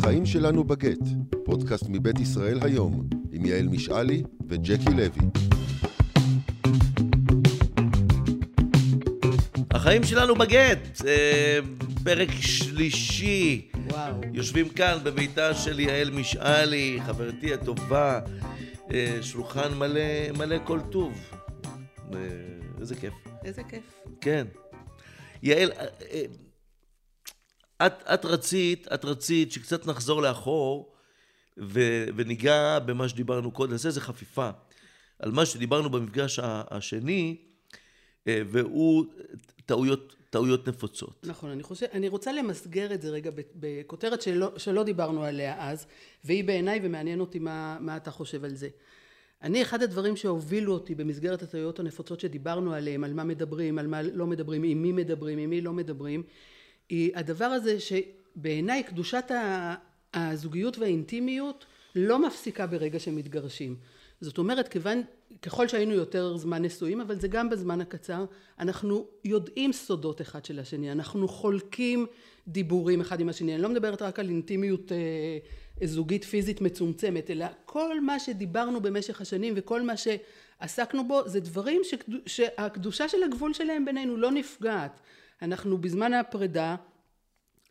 [0.00, 0.98] החיים שלנו בגט,
[1.44, 5.28] פודקאסט מבית ישראל היום, עם יעל משעלי וג'קי לוי.
[9.70, 11.58] החיים שלנו בגט, אה,
[12.04, 13.68] פרק שלישי.
[13.90, 14.20] וואו.
[14.34, 18.20] יושבים כאן בביתה של יעל משעלי, חברתי הטובה,
[18.92, 21.12] אה, שולחן מלא, מלא כל טוב.
[22.14, 22.18] אה,
[22.80, 23.14] איזה כיף.
[23.44, 24.04] איזה כיף.
[24.20, 24.46] כן.
[25.42, 26.22] יעל, אה, אה,
[27.86, 30.92] את, את רצית, את רצית שקצת נחזור לאחור
[31.58, 34.50] ו, וניגע במה שדיברנו קודם, נעשה איזה חפיפה
[35.18, 37.36] על מה שדיברנו במפגש השני,
[38.28, 39.04] אה, והוא
[39.66, 41.26] טעויות, טעויות נפוצות.
[41.26, 45.86] נכון, אני, חושב, אני רוצה למסגר את זה רגע בכותרת שלא, שלא דיברנו עליה אז,
[46.24, 48.68] והיא בעיניי, ומעניין אותי מה, מה אתה חושב על זה.
[49.42, 54.02] אני, אחד הדברים שהובילו אותי במסגרת הטעויות הנפוצות שדיברנו עליהן, על מה מדברים, על מה
[54.02, 56.22] לא מדברים, עם מי מדברים, עם מי לא מדברים,
[56.90, 59.30] היא הדבר הזה שבעיניי קדושת
[60.14, 63.76] הזוגיות והאינטימיות לא מפסיקה ברגע שמתגרשים.
[64.20, 65.02] זאת אומרת, כיוון,
[65.42, 68.24] ככל שהיינו יותר זמן נשואים, אבל זה גם בזמן הקצר,
[68.58, 72.06] אנחנו יודעים סודות אחד של השני, אנחנו חולקים
[72.48, 73.54] דיבורים אחד עם השני.
[73.54, 79.20] אני לא מדברת רק על אינטימיות אה, זוגית פיזית מצומצמת, אלא כל מה שדיברנו במשך
[79.20, 85.00] השנים וכל מה שעסקנו בו, זה דברים שקדו, שהקדושה של הגבול שלהם בינינו לא נפגעת.
[85.42, 86.76] אנחנו בזמן הפרידה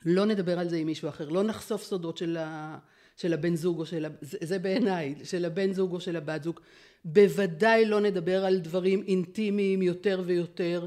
[0.06, 2.78] לא נדבר על זה עם מישהו אחר, לא נחשוף סודות של, ה,
[3.18, 6.44] של הבן זוג או של, ה- זה, זה בעיניי, של הבן זוג או של הבת
[6.44, 6.60] זוג,
[7.06, 10.86] בוודאי לא נדבר על דברים אינטימיים יותר ויותר,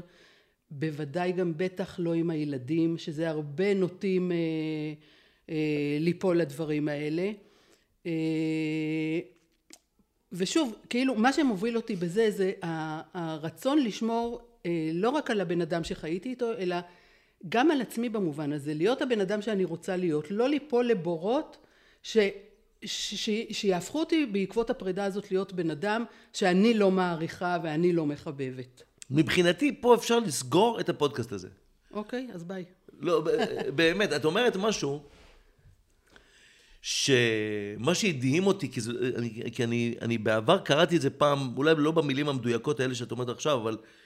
[0.71, 4.37] בוודאי גם בטח לא עם הילדים, שזה הרבה נוטים אה,
[5.49, 7.31] אה, ליפול לדברים האלה.
[8.05, 9.19] אה,
[10.31, 12.51] ושוב, כאילו, מה שמוביל אותי בזה זה
[13.13, 14.52] הרצון לשמור
[14.93, 16.75] לא רק על הבן אדם שחייתי איתו, אלא
[17.49, 21.57] גם על עצמי במובן הזה, להיות הבן אדם שאני רוצה להיות, לא ליפול לבורות
[22.03, 22.17] ש,
[22.85, 28.05] ש, ש, שיהפכו אותי בעקבות הפרידה הזאת להיות בן אדם שאני לא מעריכה ואני לא
[28.05, 28.83] מחבבת.
[29.11, 31.47] מבחינתי, פה אפשר לסגור את הפודקאסט הזה.
[31.91, 32.65] אוקיי, אז ביי.
[32.99, 33.23] לא,
[33.75, 35.03] באמת, את אומרת משהו
[36.81, 41.73] שמה שהדהים אותי, כי, זה, אני, כי אני, אני בעבר קראתי את זה פעם, אולי
[41.77, 44.02] לא במילים המדויקות האלה שאת אומרת עכשיו, אבל אה,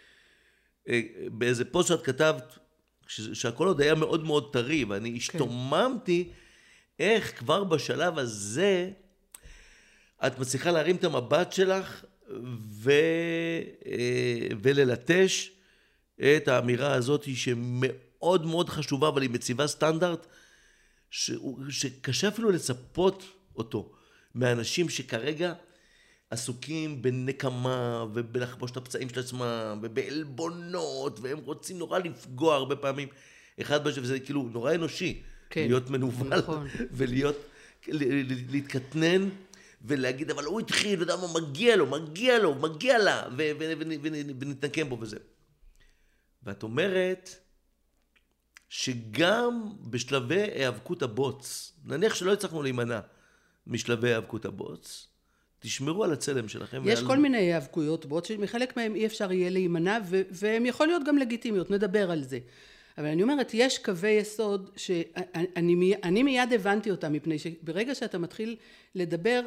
[1.32, 2.58] באיזה פוסט שאת כתבת,
[3.08, 6.30] ש, שהכל עוד היה מאוד מאוד טרי, ואני השתוממתי
[7.00, 8.90] איך כבר בשלב הזה
[10.28, 12.06] את מצליחה להרים את המבט שלך
[12.70, 12.92] ו,
[13.86, 15.52] אה, וללטש
[16.20, 20.28] את האמירה הזאת שמאוד מאוד חשובה, אבל היא מציבה סטנדרט
[21.10, 23.24] שהוא- שקשה אפילו לצפות
[23.56, 23.92] אותו
[24.36, 25.54] מאנשים שכרגע
[26.30, 33.08] עסוקים בנקמה ובלחבוש את הפצעים של עצמם ובעלבונות והם רוצים נורא לפגוע הרבה פעמים.
[33.62, 36.68] אחד בשני וזה כאילו נורא אנושי כן, להיות מנוול נכון.
[36.98, 37.36] ולהיות
[38.50, 39.30] להתקטנן
[39.82, 43.28] ולהגיד אבל הוא התחיל, אתה יודע מה, מגיע לו, מגיע לו, מגיע לה.
[44.40, 45.18] ונתנקם בו וזה.
[46.44, 47.30] ואת אומרת
[48.70, 53.00] שגם בשלבי היאבקות הבוץ, נניח שלא הצלחנו להימנע
[53.68, 55.08] משלבי היאבקות הבוץ,
[55.60, 56.82] תשמרו על הצלם שלכם.
[56.86, 57.08] יש ועל...
[57.08, 61.18] כל מיני היאבקויות בו, שמחלק מהם אי אפשר יהיה להימנע, ו- והן יכול להיות גם
[61.18, 62.40] לגיטימיות, נדבר על זה.
[62.98, 68.56] אבל אני אומרת, יש קווי יסוד שאני אני מיד הבנתי אותם, מפני שברגע שאתה מתחיל
[68.96, 69.42] לדבר,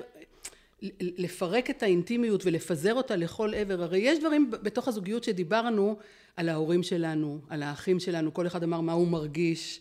[1.01, 5.97] לפרק את האינטימיות ולפזר אותה לכל עבר, הרי יש דברים בתוך הזוגיות שדיברנו
[6.37, 9.81] על ההורים שלנו, על האחים שלנו, כל אחד אמר מה הוא מרגיש,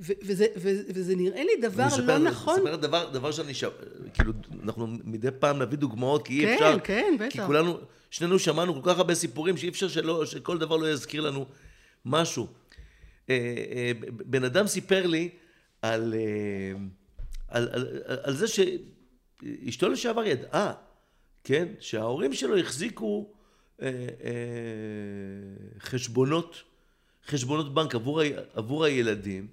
[0.00, 2.54] ו- וזה, ו- וזה נראה לי דבר אני אספר- לא נכון.
[2.58, 3.64] אספר דבר, דבר שאני ש...
[4.14, 4.32] כאילו,
[4.62, 6.78] אנחנו מדי פעם נביא דוגמאות, כי אי כן, אפשר...
[6.84, 7.46] כן, כי בטח.
[7.46, 7.78] כולנו,
[8.10, 11.46] שנינו שמענו כל כך הרבה סיפורים, שאי אפשר שלא, שכל דבר לא יזכיר לנו
[12.04, 12.46] משהו.
[13.30, 13.34] אה,
[13.72, 15.28] אה, בן אדם סיפר לי
[15.82, 16.78] על, אה,
[17.48, 20.72] על, על, על, על זה שאשתו לשעבר ידעה,
[21.44, 23.32] כן, שההורים שלו החזיקו
[23.82, 23.94] אה, אה,
[25.80, 26.62] חשבונות,
[27.26, 28.20] חשבונות בנק עבור,
[28.54, 29.46] עבור הילדים,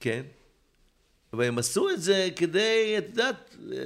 [0.00, 0.22] כן?
[1.32, 3.76] והם עשו את זה כדי, את יודעת, אה,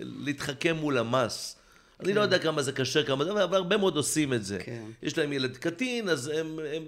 [0.00, 1.56] להתחכם מול המס.
[2.00, 4.58] אני לא יודע כמה זה קשה, כמה זה, אבל הרבה מאוד עושים את זה.
[4.64, 4.84] כן.
[5.02, 6.82] יש להם ילד קטין, אז הם, הם,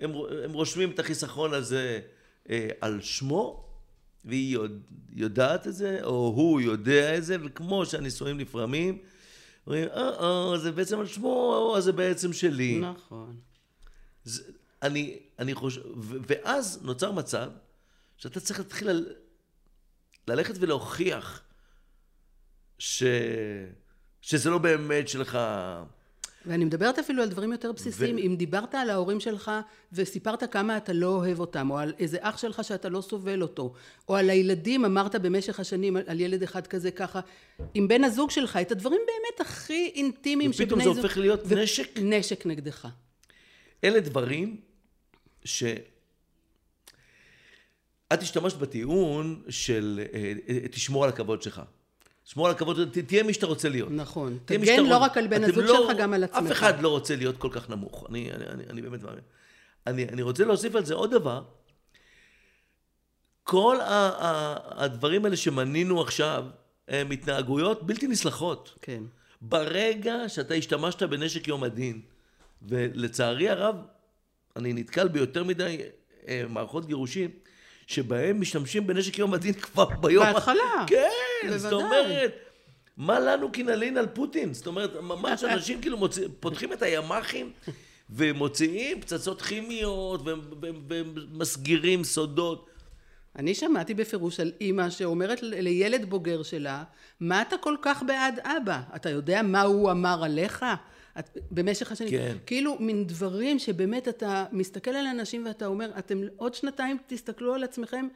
[0.00, 0.12] הם,
[0.44, 2.00] הם רושמים את החיסכון הזה
[2.50, 3.64] אה, על שמו,
[4.24, 4.78] והיא יודע,
[5.12, 8.98] יודעת את זה, או הוא יודע את זה, וכמו שהנישואים נפרמים,
[9.66, 12.80] אומרים, אה, אה, זה בעצם על שמו, או זה בעצם שלי.
[12.80, 13.36] נכון.
[14.24, 14.42] זה,
[14.82, 15.80] אני, אני חושב,
[16.26, 17.50] ואז נוצר מצב
[18.16, 19.14] שאתה צריך להתחיל ל-
[20.28, 21.42] ללכת ולהוכיח
[22.78, 23.02] ש,
[24.20, 25.38] שזה לא באמת שלך.
[26.46, 28.18] ואני מדברת אפילו על דברים יותר בסיסיים.
[28.18, 29.50] אם דיברת על ההורים שלך
[29.92, 33.72] וסיפרת כמה אתה לא אוהב אותם, או על איזה אח שלך שאתה לא סובל אותו,
[34.08, 37.20] או על הילדים אמרת במשך השנים על ילד אחד כזה ככה,
[37.74, 40.78] עם בן הזוג שלך, את הדברים באמת הכי אינטימיים שבני זוג...
[40.78, 41.98] ופתאום זה הופך להיות נשק?
[42.02, 42.88] נשק נגדך.
[43.84, 44.60] אלה דברים
[45.44, 45.64] ש...
[48.12, 51.62] את השתמשת בטיעון של אה, אה, תשמור על הכבוד שלך.
[52.24, 53.90] תשמור על הכבוד, ת- תהיה מי שאתה רוצה להיות.
[53.90, 54.38] נכון.
[54.44, 56.46] תגן לא רק על בן הזוג לא- שלך, גם על עצמך.
[56.46, 58.06] אף אחד לא רוצה להיות כל כך נמוך.
[58.08, 59.20] אני, אני, אני, אני באמת מאמין.
[59.86, 61.42] אני, אני רוצה להוסיף על זה עוד דבר.
[63.44, 66.44] כל ה, ה, הדברים האלה שמנינו עכשיו,
[66.88, 68.78] הם התנהגויות בלתי נסלחות.
[68.82, 69.02] כן.
[69.40, 72.00] ברגע שאתה השתמשת בנשק יום הדין,
[72.62, 73.76] ולצערי הרב,
[74.56, 75.80] אני נתקל ביותר מדי
[76.28, 77.30] אה, מערכות גירושים,
[77.86, 80.24] שבהם משתמשים בנשק יום הדין כבר ביום...
[80.24, 80.84] בהתחלה.
[80.86, 81.08] כן,
[81.58, 82.00] זאת בוודאי.
[82.00, 82.34] אומרת,
[82.96, 84.54] מה לנו כי נלין על פוטין?
[84.54, 87.52] זאת אומרת, ממש אנשים כאילו מוצא, פותחים את הימ"חים
[88.10, 90.20] ומוציאים פצצות כימיות
[90.88, 92.70] ומסגירים סודות.
[93.36, 96.84] אני שמעתי בפירוש על אימא שאומרת לילד בוגר שלה,
[97.20, 98.80] מה אתה כל כך בעד אבא?
[98.96, 100.64] אתה יודע מה הוא אמר עליך?
[101.18, 102.10] את, במשך השנים.
[102.10, 102.36] כן.
[102.46, 107.64] כאילו, מין דברים שבאמת אתה מסתכל על אנשים ואתה אומר, אתם עוד שנתיים תסתכלו על
[107.64, 108.08] עצמכם,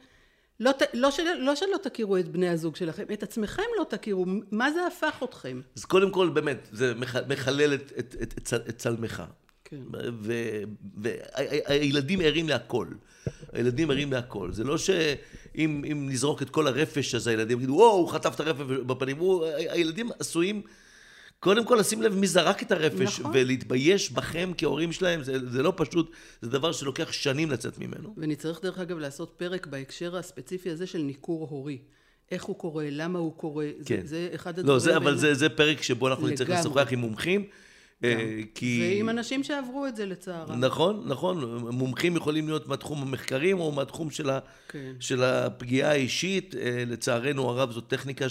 [0.59, 4.71] לא, לא, של, לא שלא תכירו את בני הזוג שלכם, את עצמכם לא תכירו, מה
[4.71, 5.61] זה הפך אתכם?
[5.75, 9.23] אז קודם כל, באמת, זה מח- מחלל את, את, את, את, את צלמך.
[9.63, 9.81] כן.
[10.97, 12.87] והילדים ערים להכל.
[13.53, 14.51] הילדים ערים להכל.
[14.51, 18.39] זה לא שאם אם נזרוק את כל הרפש, אז הילדים יגידו, וואו, הוא חטף את
[18.39, 19.17] הרפש בפנים.
[19.17, 20.61] הוא, הילדים עשויים,
[21.41, 23.31] קודם כל לשים לב מי זרק את הרפש, נכון.
[23.33, 26.11] ולהתבייש בכם כהורים שלהם, זה, זה לא פשוט,
[26.41, 28.13] זה דבר שלוקח שנים לצאת ממנו.
[28.17, 31.77] ונצטרך דרך אגב לעשות פרק בהקשר הספציפי הזה של ניכור הורי.
[32.31, 34.01] איך הוא קורה, למה הוא קורה, כן.
[34.01, 34.73] זה, זה אחד הדברים...
[34.73, 35.17] לא, זה, אבל.
[35.17, 36.61] זה, זה פרק שבו אנחנו נצטרך לגמרי.
[36.61, 37.45] לשוחח עם מומחים.
[38.03, 38.79] אה, כי...
[38.81, 40.59] ועם אנשים שעברו את זה לצערם.
[40.59, 41.57] נכון, נכון.
[41.71, 44.39] מומחים יכולים להיות מהתחום המחקרים או מהתחום של, ה,
[44.69, 44.93] כן.
[44.99, 46.55] של הפגיעה האישית.
[46.55, 48.29] אה, לצערנו הרב, זאת טכניקה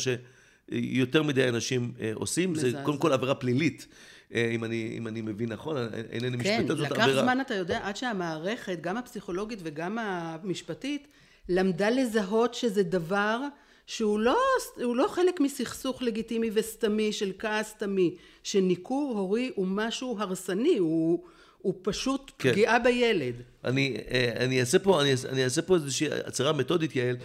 [0.72, 2.54] שיותר מדי אנשים אה, עושים.
[2.54, 2.72] זה.
[2.82, 3.86] קודם כל עבירה פלילית,
[4.34, 5.76] אה, אם אני, אם אני מבין נכון,
[6.12, 7.22] אינני כן, משפטן, זאת לקח עבירה.
[7.22, 11.06] זמן, אתה יודע, עד שהמערכת, גם הפסיכולוגית וגם המשפטית,
[11.48, 13.40] למדה לזהות שזה דבר
[13.86, 14.38] שהוא לא,
[14.76, 21.24] לא חלק מסכסוך לגיטימי וסתמי של כעס סתמי, שניכור הורי הוא משהו הרסני, הוא,
[21.58, 22.50] הוא פשוט כן.
[22.52, 23.34] פגיעה בילד.
[23.64, 27.16] אני, אה, אני אעשה פה, אני, אעשה- אני אעשה פה איזושהי הצהרה מתודית, יעל,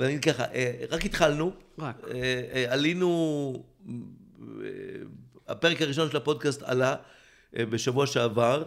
[0.00, 1.96] ואני אגיד ככה, אה, רק התחלנו, רק.
[2.10, 3.64] אה, אה, עלינו,
[5.48, 6.96] הפרק הראשון של הפודקאסט עלה
[7.52, 8.64] בשבוע שעבר,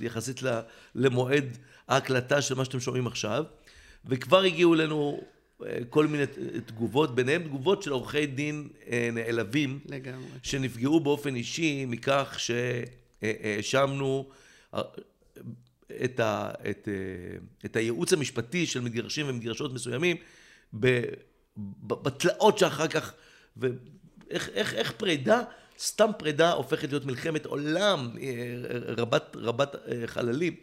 [0.00, 0.40] יחסית
[0.94, 1.44] למועד
[1.88, 3.44] ההקלטה של מה שאתם שומעים עכשיו,
[4.04, 5.20] וכבר הגיעו אלינו
[5.90, 6.24] כל מיני
[6.66, 8.68] תגובות, ביניהם תגובות של עורכי דין
[9.12, 10.26] נעלבים, לגמרי.
[10.42, 14.30] שנפגעו באופן אישי מכך שהאשמנו
[16.04, 20.16] את, ה, את, אה, את הייעוץ המשפטי של מתגרשים ומתגרשות מסוימים
[21.86, 23.12] בתלאות שאחר כך,
[23.56, 25.42] ואיך איך, איך פרידה,
[25.78, 28.54] סתם פרידה הופכת להיות מלחמת עולם אה,
[28.96, 30.56] רבת, רבת אה, חללים.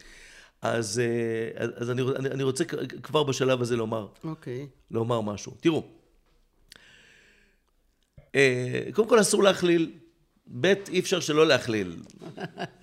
[0.61, 1.01] אז,
[1.75, 2.63] אז אני, אני, אני רוצה
[3.03, 4.67] כבר בשלב הזה לומר, אוקיי.
[4.91, 5.53] לומר משהו.
[5.59, 5.83] תראו,
[8.93, 9.91] קודם כל אסור להכליל,
[10.47, 11.95] ב' אי אפשר שלא להכליל.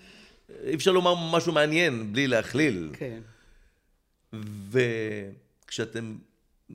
[0.65, 2.91] אי אפשר לומר משהו מעניין בלי להכליל.
[2.93, 3.21] כן.
[4.71, 6.17] וכשאתם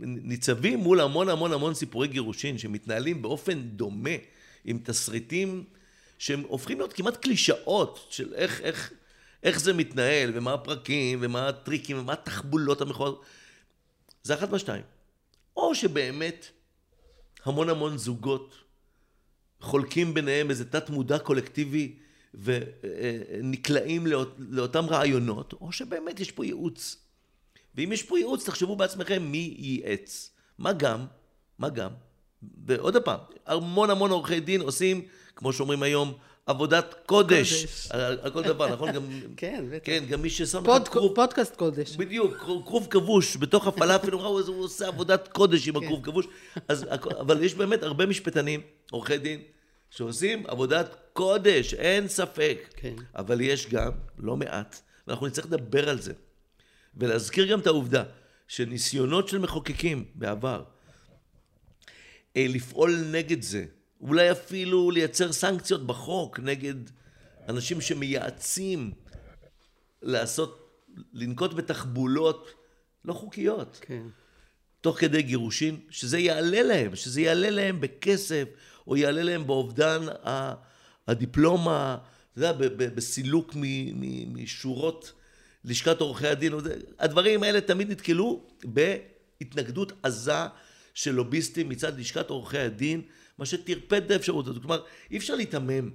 [0.03, 4.09] ניצבים מול המון המון המון סיפורי גירושין שמתנהלים באופן דומה,
[4.65, 5.63] עם תסריטים
[6.19, 8.93] שהם הופכים להיות כמעט קלישאות של איך, איך,
[9.43, 13.25] איך זה מתנהל, ומה הפרקים, ומה הטריקים, ומה התחבולות המכוערות,
[14.23, 14.83] זה אחת מהשתיים.
[15.57, 16.45] או שבאמת
[17.43, 18.55] המון המון זוגות
[19.59, 21.95] חולקים ביניהם איזה תת מודע קולקטיבי
[22.43, 26.97] ונקלעים לאות, לאותם רעיונות, או שבאמת יש פה ייעוץ.
[27.75, 30.31] ואם יש פה ייעוץ, תחשבו בעצמכם מי ייעץ.
[30.57, 31.05] מה גם,
[31.59, 31.91] מה גם,
[32.65, 35.01] ועוד פעם, המון המון עורכי דין עושים,
[35.35, 36.13] כמו שאומרים היום,
[36.45, 37.65] עבודת קודש.
[37.65, 37.87] קודש.
[37.91, 38.91] על, על כל דבר, נכון?
[38.91, 39.03] גם,
[39.37, 39.85] כן, בטח.
[39.85, 41.95] כן, גם מי ששם לך פוד, כרוב, פודקאסט קודש.
[41.95, 45.85] בדיוק, כרוב כבוש בתוך הפלאפל, הוא הוא עושה עבודת קודש עם כן.
[45.85, 46.27] הכרוב כבוש.
[46.67, 46.85] אז,
[47.19, 48.61] אבל יש באמת הרבה משפטנים,
[48.91, 49.41] עורכי דין,
[49.89, 52.57] שעושים עבודת קודש, אין ספק.
[52.75, 52.95] כן.
[53.15, 56.13] אבל יש גם לא מעט, ואנחנו נצטרך לדבר על זה.
[56.97, 58.03] ולהזכיר גם את העובדה
[58.47, 60.63] שניסיונות של מחוקקים בעבר
[62.37, 63.65] אה, לפעול נגד זה,
[64.01, 66.75] אולי אפילו לייצר סנקציות בחוק נגד
[67.49, 68.91] אנשים שמייעצים
[70.01, 70.81] לעשות,
[71.13, 72.49] לנקוט בתחבולות
[73.05, 74.03] לא חוקיות, כן.
[74.81, 78.43] תוך כדי גירושין, שזה יעלה להם, שזה יעלה להם בכסף,
[78.87, 80.74] או יעלה להם באובדן ה-
[81.07, 81.97] הדיפלומה,
[82.33, 82.51] אתה יודע,
[82.95, 83.55] בסילוק
[84.27, 85.11] משורות
[85.65, 86.53] לשכת עורכי הדין,
[86.99, 90.33] הדברים האלה תמיד נתקלו בהתנגדות עזה
[90.93, 93.01] של לוביסטים מצד לשכת עורכי הדין,
[93.37, 94.61] מה שטרפד את האפשרות הזאת.
[94.61, 94.81] כלומר,
[95.11, 95.89] אי אפשר להיתמם.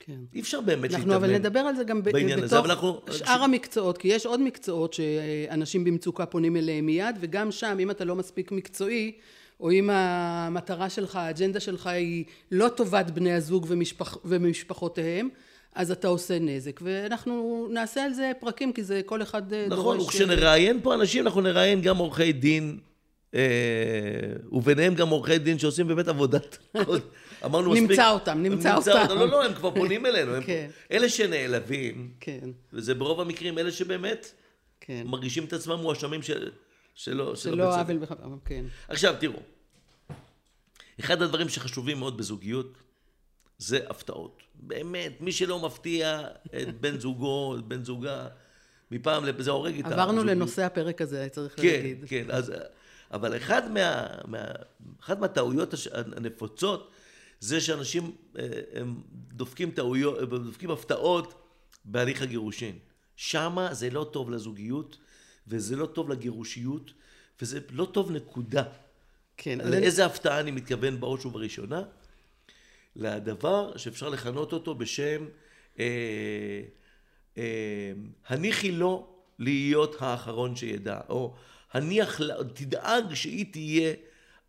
[0.00, 0.18] כן.
[0.34, 1.24] אי אפשר באמת אנחנו להיתמם.
[1.24, 4.40] אבל נדבר על זה גם בעניין הזה, בתוך אבל אנחנו- שאר המקצועות, כי יש עוד
[4.40, 9.12] מקצועות שאנשים במצוקה פונים אליהם מיד, וגם שם, אם אתה לא מספיק מקצועי,
[9.60, 15.28] או אם המטרה שלך, האג'נדה שלך היא לא טובת בני הזוג ומשפח, ומשפחותיהם,
[15.74, 16.80] אז אתה עושה נזק.
[16.82, 19.78] ואנחנו נעשה על זה פרקים, כי זה כל אחד אה, דורש...
[19.78, 22.78] נכון, וכשנראיין פה אנשים, אנחנו נראיין גם עורכי דין,
[23.34, 23.40] אה,
[24.52, 26.58] וביניהם גם עורכי דין שעושים באמת עבודת...
[27.44, 27.90] אמרנו מספיק...
[27.90, 29.06] נמצא אותם, נמצא אותם.
[29.08, 30.34] לא, לא, הם כבר פונים אלינו.
[30.34, 30.68] הם- כן.
[30.92, 34.32] אלה שנעלבים, כן, וזה ברוב המקרים אלה שבאמת
[34.80, 35.02] כן.
[35.06, 36.50] מרגישים את עצמם מואשמים של...
[36.94, 37.36] שלא...
[37.36, 37.78] שלא בצדק.
[37.78, 38.64] עוול בכלל, כן.
[38.88, 39.38] עכשיו, תראו,
[41.00, 42.78] אחד הדברים שחשובים מאוד בזוגיות
[43.58, 44.42] זה הפתעות.
[44.54, 48.28] באמת, מי שלא מפתיע את בן זוגו, את בן זוגה,
[48.90, 50.26] מפעם לפעם, זה הורג את עברנו הזוגיות.
[50.36, 52.04] לנושא הפרק הזה, צריך כן, להגיד.
[52.08, 52.52] כן, אז...
[53.10, 54.38] אבל אחד מה, מה,
[55.00, 55.74] אחת מהטעויות
[56.16, 56.90] הנפוצות
[57.40, 61.34] זה שאנשים אה, הם דופקים טעויות, דופקים הפתעות
[61.84, 62.78] בהליך הגירושין.
[63.16, 64.96] שמה זה לא טוב לזוגיות,
[65.48, 66.90] וזה לא טוב לגירושיות,
[67.42, 68.62] וזה לא טוב נקודה.
[69.36, 71.82] כן, אז אני- לאיזה הפתעה אני מתכוון בראש ובראשונה?
[72.96, 75.26] לדבר שאפשר לכנות אותו בשם
[75.78, 75.84] אה,
[77.38, 77.92] אה,
[78.26, 79.06] הניחי לו
[79.38, 81.34] להיות האחרון שידע, או
[81.72, 82.20] הניח,
[82.54, 83.94] תדאג שהיא תהיה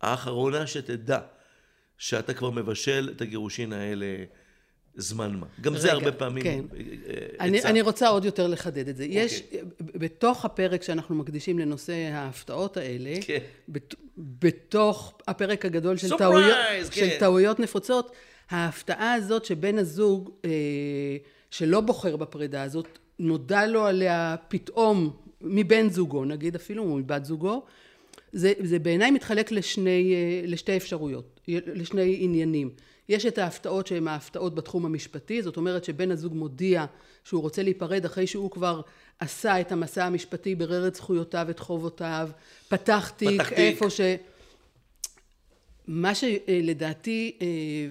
[0.00, 1.20] האחרונה שתדע
[1.98, 4.24] שאתה כבר מבשל את הגירושין האלה
[4.96, 5.46] זמן מה.
[5.60, 6.60] גם זה רגע, הרבה פעמים כן.
[6.74, 7.62] אה, אה, אני.
[7.62, 9.04] אני רוצה עוד יותר לחדד את זה.
[9.04, 9.22] אוקיי.
[9.22, 9.42] יש,
[9.80, 13.38] בתוך הפרק שאנחנו מקדישים לנושא ההפתעות האלה, כן.
[13.68, 16.56] בת, בתוך הפרק הגדול של, Surprise, טעויות,
[16.90, 16.90] כן.
[16.90, 18.12] של טעויות נפוצות,
[18.50, 20.50] ההפתעה הזאת שבן הזוג אה,
[21.50, 27.62] שלא בוחר בפרידה הזאת, נודע לו עליה פתאום מבן זוגו, נגיד אפילו, מבת זוגו,
[28.32, 32.70] זה, זה בעיניי מתחלק לשני, אה, לשתי אפשרויות, לשני עניינים.
[33.08, 36.84] יש את ההפתעות שהן ההפתעות בתחום המשפטי, זאת אומרת שבן הזוג מודיע
[37.24, 38.80] שהוא רוצה להיפרד אחרי שהוא כבר
[39.18, 42.28] עשה את המסע המשפטי, בירר את זכויותיו, את חובותיו,
[42.68, 43.58] פתח תיק, פתח תיק.
[43.58, 44.00] איפה ש...
[45.86, 47.46] מה שלדעתי, אה,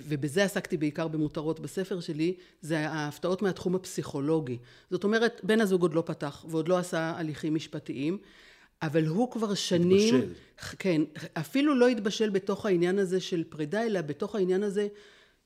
[0.07, 4.57] ובזה עסקתי בעיקר במותרות בספר שלי, זה ההפתעות מהתחום הפסיכולוגי.
[4.91, 8.17] זאת אומרת, בן הזוג עוד לא פתח ועוד לא עשה הליכים משפטיים,
[8.85, 10.15] אבל הוא כבר שנים...
[10.15, 10.33] התבשל.
[10.79, 11.01] כן,
[11.33, 14.87] אפילו לא התבשל בתוך העניין הזה של פרידה, אלא בתוך העניין הזה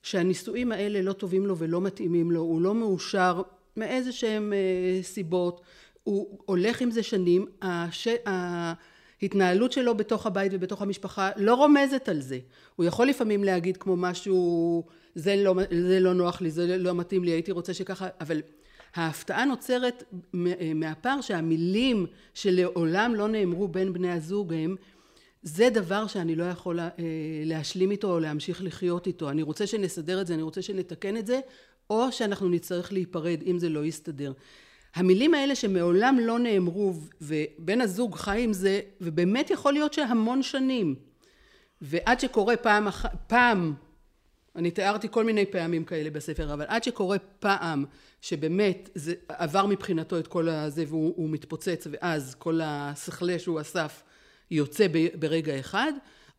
[0.03, 3.41] שהנישואים האלה לא טובים לו ולא מתאימים לו, הוא לא מאושר
[3.77, 5.61] מאיזה שהם אה, סיבות,
[6.03, 8.07] הוא הולך עם זה שנים, הש...
[9.21, 12.39] ההתנהלות שלו בתוך הבית ובתוך המשפחה לא רומזת על זה.
[12.75, 14.83] הוא יכול לפעמים להגיד כמו משהו,
[15.15, 15.55] זה לא,
[15.87, 18.41] זה לא נוח לי, זה לא מתאים לי, הייתי רוצה שככה, אבל
[18.95, 20.03] ההפתעה נוצרת
[20.75, 24.75] מהפער שהמילים שלעולם לא נאמרו בין בני הזוג הם
[25.43, 26.89] זה דבר שאני לא יכול אה,
[27.45, 29.29] להשלים איתו או להמשיך לחיות איתו.
[29.29, 31.39] אני רוצה שנסדר את זה, אני רוצה שנתקן את זה,
[31.89, 34.33] או שאנחנו נצטרך להיפרד אם זה לא יסתדר.
[34.95, 40.95] המילים האלה שמעולם לא נאמרו ובן הזוג חי עם זה, ובאמת יכול להיות שהמון שנים.
[41.81, 42.87] ועד שקורה פעם.
[43.27, 43.73] פעם,
[44.59, 47.85] אני תיארתי כל מיני פעמים כאלה בספר, אבל עד שקורה פעם
[48.21, 54.03] שבאמת זה עבר מבחינתו את כל הזה והוא הוא מתפוצץ ואז כל השכלה שהוא אסף
[54.51, 54.87] יוצא
[55.19, 55.91] ברגע אחד,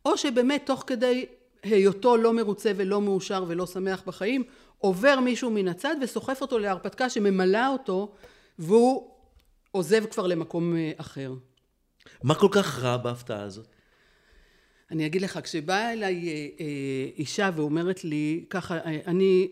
[0.05, 1.25] או שבאמת תוך כדי
[1.63, 4.43] היותו לא מרוצה ולא מאושר ולא שמח בחיים,
[4.77, 8.11] עובר מישהו מן הצד וסוחף אותו להרפתקה שממלאה אותו
[8.59, 9.11] והוא
[9.71, 11.33] עוזב כבר למקום אה, אחר.
[12.23, 13.67] מה כל כך רע בהפתעה הזאת?
[14.91, 16.65] אני אגיד לך, כשבאה אליי אה, אה,
[17.17, 19.47] אישה ואומרת לי, ככה, אה, אני,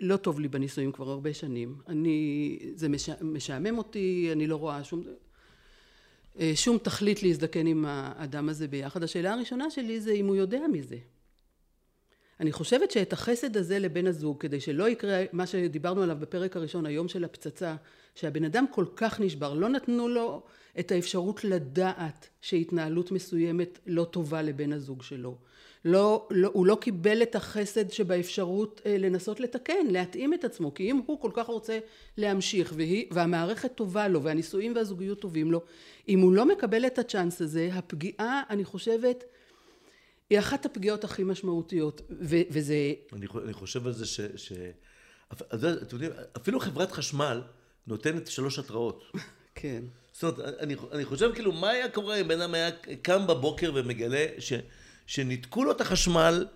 [0.00, 1.76] לא טוב לי בנישואים כבר הרבה שנים.
[1.88, 5.02] אני, זה מש, משעמם אותי, אני לא רואה שום,
[6.54, 9.02] שום תכלית להזדקן עם האדם הזה ביחד.
[9.02, 10.96] השאלה הראשונה שלי זה אם הוא יודע מזה.
[12.40, 16.86] אני חושבת שאת החסד הזה לבן הזוג, כדי שלא יקרה מה שדיברנו עליו בפרק הראשון,
[16.86, 17.76] היום של הפצצה,
[18.14, 20.42] שהבן אדם כל כך נשבר, לא נתנו לו
[20.78, 25.36] את האפשרות לדעת שהתנהלות מסוימת לא טובה לבן הזוג שלו.
[25.84, 30.90] לא, לא, הוא לא קיבל את החסד שבאפשרות אה, לנסות לתקן, להתאים את עצמו, כי
[30.90, 31.78] אם הוא כל כך רוצה
[32.18, 35.60] להמשיך והיא, והמערכת טובה לו והנישואים והזוגיות טובים לו,
[36.08, 39.24] אם הוא לא מקבל את הצ'אנס הזה, הפגיעה, אני חושבת,
[40.30, 42.92] היא אחת הפגיעות הכי משמעותיות, ו- וזה...
[43.12, 44.20] אני, אני חושב על זה ש...
[44.36, 44.52] ש...
[45.32, 47.42] אתם יודעים, אפילו חברת חשמל
[47.86, 49.04] נותנת שלוש התראות.
[49.54, 49.82] כן.
[50.12, 52.70] זאת אומרת, אני, אני חושב כאילו, מה היה קורה אם בן אדם היה
[53.02, 54.52] קם בבוקר ומגלה ש,
[55.06, 56.46] שניתקו לו את החשמל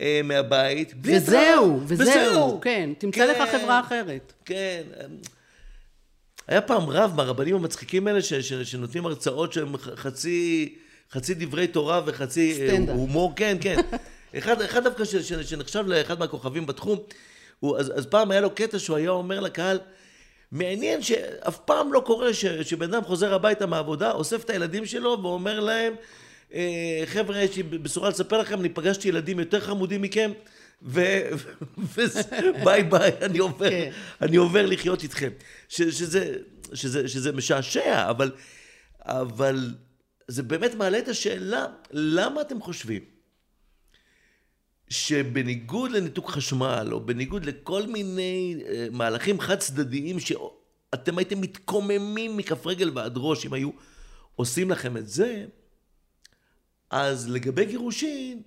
[0.00, 0.94] אה, מהבית.
[0.94, 1.84] בלי וזהו, התראה.
[1.86, 4.32] וזהו, כן, תמצא לך חברה אחרת.
[4.44, 4.82] כן.
[6.46, 10.78] היה פעם רב מהרבנים המצחיקים האלה ש, ש, שנותנים הרצאות שהם חצי,
[11.12, 12.96] חצי דברי תורה וחצי אה, סטנדאפ.
[12.96, 13.76] הומור, כן, כן.
[14.38, 16.98] אחד, אחד דווקא ש, ש, שנחשב לאחד מהכוכבים בתחום,
[17.60, 19.78] הוא, אז, אז פעם היה לו קטע שהוא היה אומר לקהל,
[20.52, 25.18] מעניין שאף פעם לא קורה ש, שבן אדם חוזר הביתה מהעבודה, אוסף את הילדים שלו
[25.22, 25.94] ואומר להם,
[26.54, 30.32] אה, חבר'ה, יש לי בשורה לספר לכם, אני פגשתי ילדים יותר חמודים מכם.
[30.84, 33.90] וביי ביי, אני עובר, כן.
[34.20, 35.28] אני עובר לחיות איתכם.
[35.68, 36.34] ש, שזה,
[36.74, 38.30] שזה, שזה משעשע, אבל,
[39.00, 39.74] אבל
[40.32, 43.02] זה באמת מעלה את השאלה, למה אתם חושבים
[44.88, 52.66] שבניגוד לניתוק חשמל, או בניגוד לכל מיני אה, מהלכים חד צדדיים שאתם הייתם מתקוממים מכף
[52.66, 53.70] רגל ועד ראש אם היו
[54.36, 55.46] עושים לכם את זה,
[56.90, 58.42] אז לגבי גירושין,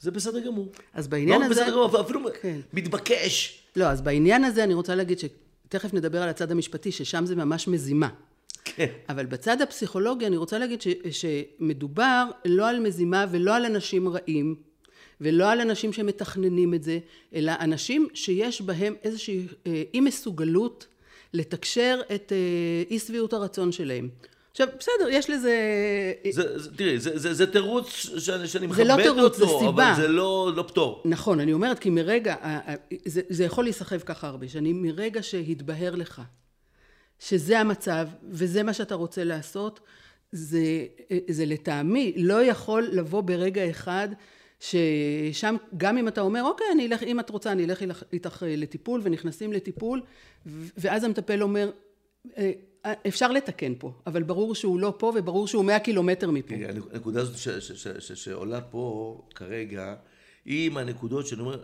[0.00, 0.72] זה בסדר גמור.
[0.94, 1.54] אז בעניין לא הזה...
[1.54, 2.60] בסדר גמור, אפילו כן.
[2.72, 3.62] מתבקש.
[3.76, 7.68] לא, אז בעניין הזה אני רוצה להגיד שתכף נדבר על הצד המשפטי, ששם זה ממש
[7.68, 8.08] מזימה.
[8.64, 8.86] כן.
[9.08, 14.54] אבל בצד הפסיכולוגי אני רוצה להגיד ש, שמדובר לא על מזימה ולא על אנשים רעים
[15.20, 16.98] ולא על אנשים שמתכננים את זה,
[17.34, 20.86] אלא אנשים שיש בהם איזושהי אה, אי מסוגלות
[21.34, 24.08] לתקשר את אה, אי שביעות הרצון שלהם.
[24.50, 25.56] עכשיו, בסדר, יש לזה...
[26.30, 27.86] זה, זה, תראי, זה, זה, זה תירוץ
[28.18, 29.92] שאני, שאני מכבד לא אותו, זה סיבה.
[29.92, 31.02] אבל זה לא, לא פטור.
[31.04, 32.34] נכון, אני אומרת, כי מרגע,
[33.04, 36.22] זה, זה יכול להיסחב ככה הרבה, שאני מרגע שהתבהר לך
[37.20, 39.80] שזה המצב וזה מה שאתה רוצה לעשות,
[40.32, 40.86] זה,
[41.30, 44.08] זה לטעמי לא יכול לבוא ברגע אחד
[44.60, 48.56] ששם, גם אם אתה אומר, אוקיי, אני אלך, אם את רוצה, אני אלך איתך- אה,
[48.56, 50.02] לטיפול, ונכנסים לטיפול,
[50.76, 51.70] ואז המטפל אומר,
[52.38, 52.50] "אה,
[53.08, 56.54] אפשר לתקן פה, אבל ברור שהוא לא פה, וברור שהוא 100 קילומטר מפה.
[56.92, 58.82] הנקודה הזאת ש, ש, ש, ש, שעולה פה
[59.34, 59.94] כרגע,
[60.44, 61.62] היא מהנקודות שאני אומר,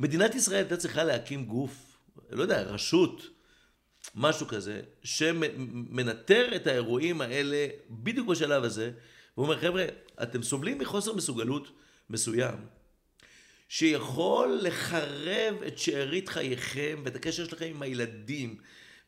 [0.00, 1.98] מדינת ישראל הייתה צריכה להקים גוף,
[2.30, 3.22] לא יודע, רשות,
[4.14, 8.90] משהו כזה, שמנטר את האירועים האלה בדיוק בשלב הזה,
[9.36, 9.84] ואומר, חבר'ה,
[10.22, 11.68] אתם סובלים מחוסר מסוגלות
[12.10, 12.54] מסוים,
[13.68, 18.56] שיכול לחרב את שארית חייכם ואת הקשר שלכם עם הילדים,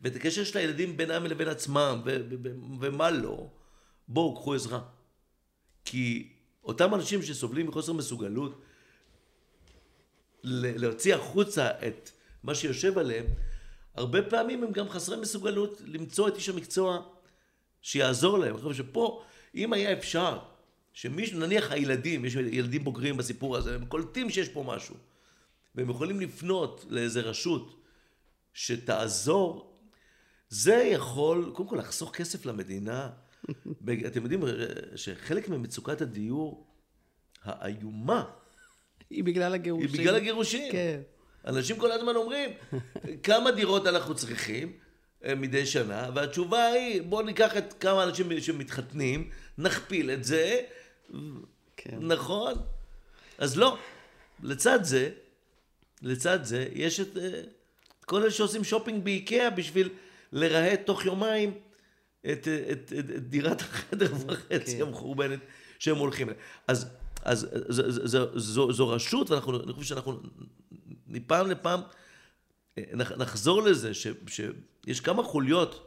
[0.01, 3.47] ואת הקשר של הילדים בינם לבין עצמם, ו- ו- ו- ומה לא,
[4.09, 4.81] בואו, קחו עזרה.
[5.85, 6.29] כי
[6.65, 8.63] אותם אנשים שסובלים מחוסר מסוגלות
[10.45, 12.11] להוציא החוצה את
[12.43, 13.27] מה שיושב עליהם,
[13.95, 17.03] הרבה פעמים הם גם חסרי מסוגלות למצוא את איש המקצוע
[17.83, 18.55] שיעזור להם.
[18.55, 19.23] אני חושב שפה,
[19.55, 20.39] אם היה אפשר
[20.93, 24.97] שמישהו, נניח הילדים, יש ילדים בוגרים בסיפור הזה, הם קולטים שיש פה משהו,
[25.75, 27.85] והם יכולים לפנות לאיזה רשות
[28.55, 29.79] שתעזור,
[30.49, 33.11] זה יכול, קודם כל, לחסוך כסף למדינה.
[34.07, 34.43] אתם יודעים
[34.97, 36.67] שחלק ממצוקת הדיור
[37.43, 38.25] האיומה
[39.11, 39.89] היא בגלל הגירושים.
[39.89, 40.73] היא בגלל הגירושים.
[40.73, 41.01] כן.
[41.47, 42.51] אנשים כל הזמן אומרים,
[43.23, 44.73] כמה דירות אנחנו צריכים
[45.25, 50.61] אה, מדי שנה, והתשובה היא, בואו ניקח את כמה אנשים שמתחתנים, נכפיל את זה,
[51.77, 51.99] כן.
[52.01, 52.55] נכון?
[53.39, 53.79] אז לא.
[54.43, 55.11] לצד זה,
[56.03, 57.43] לצד זה, יש את אה,
[58.01, 59.89] כל אלה שעושים שופינג באיקאה בשביל
[60.33, 61.55] לרהט תוך יומיים
[62.21, 64.83] את, אה, את, את, את דירת החדר וחצי כן.
[64.83, 65.39] המחורבנת
[65.79, 66.41] שהם הולכים אליה.
[66.69, 66.87] אז,
[67.23, 70.21] אז זו, זו, זו, זו, זו רשות, ואנחנו, אני חושב שאנחנו
[71.07, 71.81] מפעם לפעם
[72.79, 75.87] אה, נח- נחזור לזה, ש, שיש כמה חוליות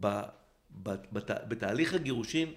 [0.00, 0.20] ב,
[0.82, 2.52] ב, בת, בתהליך הגירושין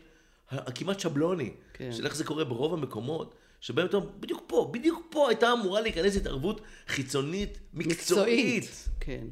[0.49, 1.91] הכמעט שבלוני, כן.
[1.93, 5.81] של איך זה קורה ברוב המקומות, שבהם אתה אומר, בדיוק פה, בדיוק פה הייתה אמורה
[5.81, 8.89] להיכנס התערבות חיצונית מקצועית.
[8.99, 9.25] כן.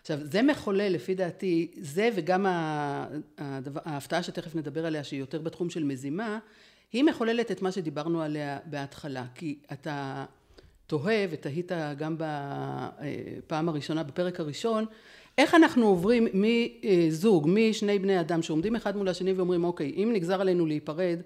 [0.00, 2.46] עכשיו, זה מחולל, לפי דעתי, זה וגם
[3.84, 6.38] ההפתעה שתכף נדבר עליה, שהיא יותר בתחום של מזימה,
[6.92, 9.24] היא מחוללת את מה שדיברנו עליה בהתחלה.
[9.34, 10.24] כי אתה
[10.86, 14.84] תוהה, ותהית גם בפעם הראשונה, בפרק הראשון,
[15.38, 20.40] איך אנחנו עוברים מזוג, משני בני אדם שעומדים אחד מול השני ואומרים, אוקיי, אם נגזר
[20.40, 21.18] עלינו להיפרד,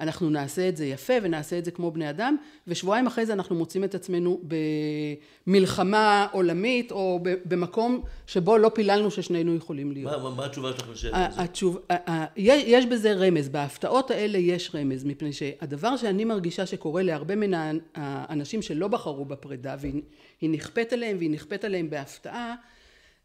[0.00, 3.54] אנחנו נעשה את זה יפה ונעשה את זה כמו בני אדם, ושבועיים אחרי זה אנחנו
[3.54, 4.40] מוצאים את עצמנו
[5.46, 10.12] במלחמה עולמית, או במקום שבו לא פיללנו ששנינו יכולים להיות.
[10.12, 11.38] מה, מה, מה התשובה שלך לשאלה הזאת?
[11.40, 11.78] התשוב...
[12.36, 18.62] יש בזה רמז, בהפתעות האלה יש רמז, מפני שהדבר שאני מרגישה שקורה להרבה מן האנשים
[18.62, 20.02] שלא בחרו בפרידה, והיא
[20.40, 22.54] היא נכפית עליהם והיא נכפית עליהם בהפתעה,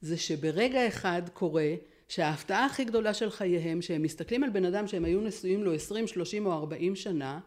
[0.01, 1.73] זה שברגע אחד קורה
[2.09, 6.07] שההפתעה הכי גדולה של חייהם, שהם מסתכלים על בן אדם שהם היו נשואים לו 20,
[6.07, 7.39] 30 או 40 שנה,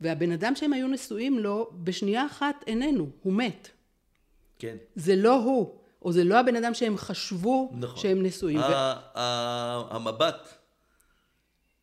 [0.00, 3.68] והבן אדם שהם היו נשואים לו, בשנייה אחת איננו, הוא מת.
[4.58, 7.96] כן, זה לא הוא, או זה לא הבן אדם שהם חשבו נכון.
[8.02, 8.58] שהם נשואים.
[8.58, 10.48] ו- ה- ה- המבט,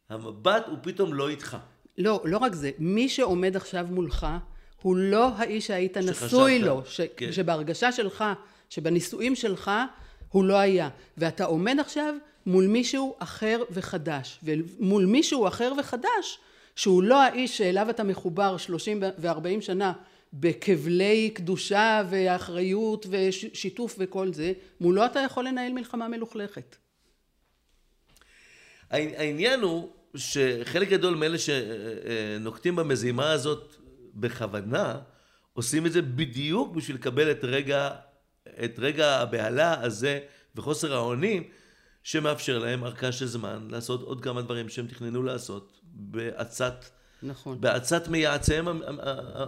[0.10, 1.58] המבט הוא פתאום לא איתך.
[1.98, 4.28] לא, לא רק זה, מי שעומד עכשיו מולך,
[4.82, 7.02] הוא לא האיש שהיית נשוי לו, ש...
[7.18, 7.32] כן.
[7.32, 8.24] שבהרגשה שלך,
[8.70, 9.72] שבנישואים שלך,
[10.34, 10.90] הוא לא היה.
[11.18, 12.14] ואתה עומד עכשיו
[12.46, 14.40] מול מישהו אחר וחדש.
[14.44, 16.40] ומול מישהו אחר וחדש,
[16.76, 19.94] שהוא לא האיש שאליו אתה מחובר 30 ו-40 שנה
[20.34, 26.76] בכבלי קדושה ואחריות ושיתוף וכל זה, מולו אתה יכול לנהל מלחמה מלוכלכת.
[28.92, 33.76] העניין הוא שחלק גדול מאלה שנוקטים במזימה הזאת
[34.16, 35.00] בכוונה,
[35.54, 37.90] עושים את זה בדיוק בשביל לקבל את רגע,
[38.64, 40.20] את רגע הבהלה הזה
[40.56, 41.44] וחוסר האונים
[42.04, 46.86] שמאפשר להם ארכה של זמן לעשות עוד כמה דברים שהם תכננו לעשות בעצת
[47.24, 47.62] נכון.
[47.62, 48.68] בעצת מייעציהם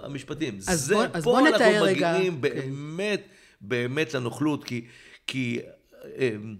[0.03, 0.58] המשפטיים.
[0.67, 2.41] אז זה, בוא- אז פה בוא אנחנו נתאר רגע, מגיעים כן.
[2.41, 3.27] באמת,
[3.62, 4.86] באמת לנוכלות, כי,
[5.27, 5.60] כי,
[6.17, 6.55] אמ,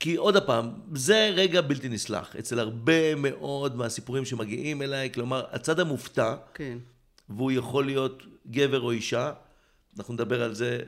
[0.00, 5.80] כי עוד פעם, זה רגע בלתי נסלח אצל הרבה מאוד מהסיפורים שמגיעים אליי, כלומר, הצד
[5.80, 6.78] המופתע, כן.
[7.28, 9.32] והוא יכול להיות גבר או אישה,
[9.98, 10.78] אנחנו נדבר על זה,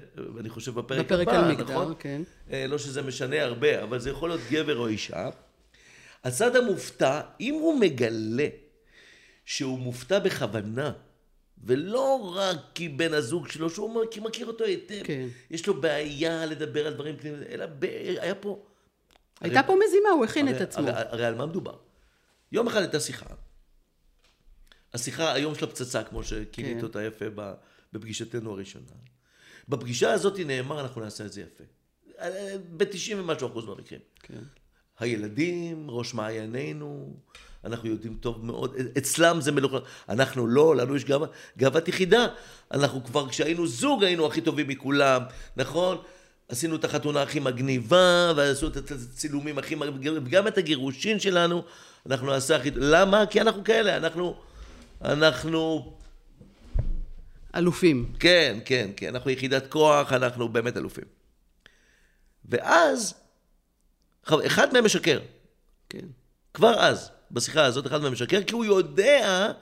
[0.41, 1.95] אני חושב, בפרק, בפרק הבא, על מגדר, נכון?
[1.99, 2.23] כן.
[2.53, 5.29] אה, לא שזה משנה הרבה, אבל זה יכול להיות גבר או אישה.
[6.25, 8.47] הצד המופתע, אם הוא מגלה
[9.45, 10.93] שהוא מופתע בכוונה,
[11.65, 15.29] ולא רק כי בן הזוג שלו, שהוא אומר, כי מכיר אותו היטב, כן.
[15.51, 17.85] יש לו בעיה לדבר על דברים פנימיים, אלא ב...
[18.21, 18.63] היה פה...
[19.41, 20.89] הייתה פה מזימה, הוא הכין את הרי- עצמו.
[20.89, 21.77] הרי, הרי על מה מדובר?
[22.53, 23.27] יום אחד הייתה שיחה.
[24.95, 26.83] השיחה היום של הפצצה, כמו שכינית כן.
[26.85, 27.53] אותה יפה ב-
[27.93, 28.87] בפגישתנו הראשונה.
[29.69, 31.65] בפגישה הזאת נאמר, אנחנו נעשה את זה יפה.
[32.77, 34.01] ב-90 ומשהו אחוז מהמקרים.
[34.23, 34.43] כן.
[34.99, 37.17] הילדים, ראש מעיינינו,
[37.65, 41.27] אנחנו יודעים טוב מאוד, אצלם זה מלוכלך, אנחנו לא, לנו יש גאווה,
[41.59, 42.27] גאוות יחידה,
[42.73, 45.23] אנחנו כבר כשהיינו זוג היינו הכי טובים מכולם,
[45.57, 45.99] נכון?
[46.49, 51.63] עשינו את החתונה הכי מגניבה, ועשו את הצילומים הכי מגניבים, וגם את הגירושין שלנו,
[52.07, 52.71] אנחנו נעשה הכי...
[52.77, 53.27] למה?
[53.27, 54.35] כי אנחנו כאלה, אנחנו...
[55.05, 55.93] אנחנו...
[57.55, 58.13] אלופים.
[58.21, 61.05] כן, כן, כן, אנחנו יחידת כוח, אנחנו באמת אלופים.
[62.45, 63.15] ואז,
[64.29, 65.21] אחד מהם משקר.
[65.89, 66.07] כן.
[66.55, 69.53] כבר אז, בשיחה הזאת, אחד מהם משקר, כי הוא יודע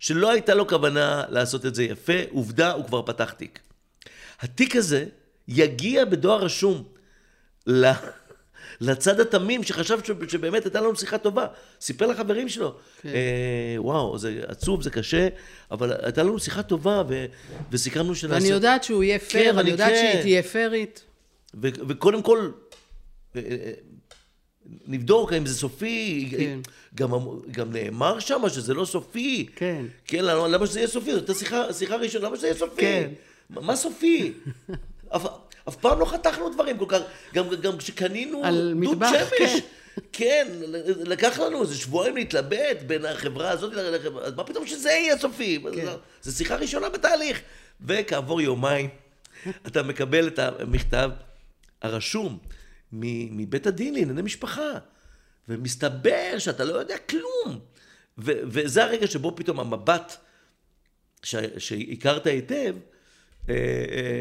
[0.00, 3.60] שלא הייתה לו כוונה לעשות את זה יפה, עובדה, הוא כבר פתח תיק.
[4.40, 5.06] התיק הזה
[5.48, 6.84] יגיע בדואר רשום
[7.66, 7.90] ל...
[8.80, 9.98] לצד התמים שחשב
[10.28, 11.46] שבאמת הייתה לנו שיחה טובה.
[11.80, 13.08] סיפר לחברים שלו, כן.
[13.08, 13.14] אה,
[13.78, 15.28] וואו, זה עצוב, זה קשה,
[15.70, 17.24] אבל הייתה לנו שיחה טובה ו...
[17.72, 18.34] וסיכמנו שנעשה...
[18.34, 20.10] ואני יודעת שהוא יהיה כן, פייר, ואני אני יודעת כן.
[20.12, 21.04] שהיא תהיה פיירית.
[21.62, 22.50] ו- וקודם כל,
[23.36, 23.72] אה, אה,
[24.86, 26.28] נבדוק האם זה סופי.
[26.30, 26.58] כן.
[26.94, 29.46] גם, אמ- גם נאמר שם שזה לא סופי.
[29.56, 29.84] כן.
[30.04, 31.12] כן, למה, שזה יהיה סופי?
[31.12, 32.80] זאת הייתה שיחה, שיחה ראשונה, למה שזה יהיה סופי?
[32.80, 33.10] כן.
[33.50, 34.32] מה סופי?
[35.68, 37.00] אף, פעם לא חתכנו דברים כל כך,
[37.34, 39.30] גם, גם כשקנינו דוד מטבח, שמש.
[39.38, 39.58] כן.
[40.12, 40.46] כן,
[40.86, 45.64] לקח לנו איזה שבועיים להתלבט בין החברה הזאת לחברה, אז מה פתאום שזה יהיה סופי?
[45.74, 45.86] כן.
[46.22, 47.40] זו שיחה ראשונה בתהליך.
[47.80, 48.88] וכעבור יומיים,
[49.66, 51.10] אתה מקבל את המכתב
[51.82, 52.38] הרשום
[52.92, 54.72] מבית הדין לענייני משפחה,
[55.48, 57.58] ומסתבר שאתה לא יודע כלום.
[58.18, 60.16] וזה הרגע שבו פתאום המבט
[61.22, 62.74] ש- שהכרת היטב,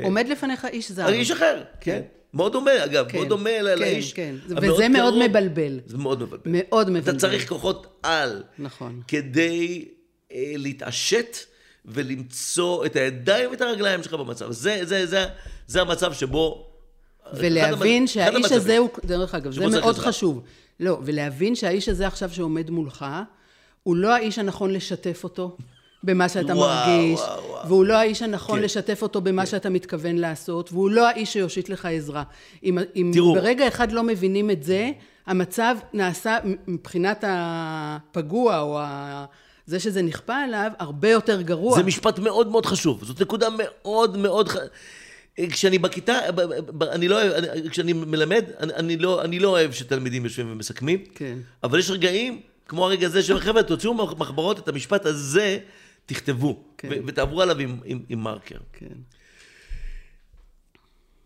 [0.03, 1.09] עומד לפניך איש זר.
[1.09, 2.01] איש אחר, כן.
[2.33, 4.13] מאוד דומה, אגב, כן, מאוד דומה כן, לאיש.
[4.13, 4.35] כן.
[4.49, 5.27] המאוד וזה מאוד קרוב.
[5.29, 5.79] מבלבל.
[5.85, 6.41] זה מאוד מבלבל.
[6.45, 7.09] מאוד מבלבל.
[7.11, 8.43] אתה צריך כוחות על.
[8.59, 9.01] נכון.
[9.07, 9.85] כדי
[10.33, 11.37] אה, להתעשת
[11.85, 14.51] ולמצוא את הידיים ואת הרגליים שלך במצב.
[14.51, 15.25] זה, זה, זה,
[15.67, 16.69] זה המצב שבו...
[17.33, 18.51] ולהבין אחד המצ- אחד שהאיש.
[18.51, 20.05] הזה הוא, דרך אגב, זה מאוד עזרה.
[20.07, 20.43] חשוב.
[20.79, 23.05] לא, ולהבין שהאיש הזה עכשיו שעומד מולך,
[23.83, 25.57] הוא לא האיש הנכון לשתף אותו
[26.03, 27.67] במה שאתה וואו, מרגיש, וואו, וואו.
[27.67, 28.63] והוא לא האיש הנכון כן.
[28.65, 32.23] לשתף אותו במה שאתה מתכוון לעשות, והוא לא האיש שיושיט לך עזרה.
[32.63, 33.33] אם, אם תראו.
[33.33, 34.91] ברגע אחד לא מבינים את זה,
[35.27, 36.37] המצב נעשה
[36.67, 39.25] מבחינת הפגוע או ה...
[39.65, 41.77] זה שזה נכפה עליו, הרבה יותר גרוע.
[41.77, 43.03] זה משפט מאוד מאוד חשוב.
[43.03, 44.55] זאת נקודה מאוד מאוד ח...
[45.49, 46.19] כשאני בכיתה,
[46.91, 51.03] אני לא אוהב, אני- כשאני מלמד, אני, אני, לא, אני לא אוהב שתלמידים יושבים ומסכמים,
[51.15, 51.37] כן.
[51.63, 55.57] אבל יש רגעים, כמו הרגע הזה, של חבר'ה, תוציאו מהמחברות את המשפט הזה,
[56.05, 56.89] תכתבו, כן.
[56.91, 58.57] ו- ותעברו עליו עם, עם, עם מרקר.
[58.73, 58.95] כן.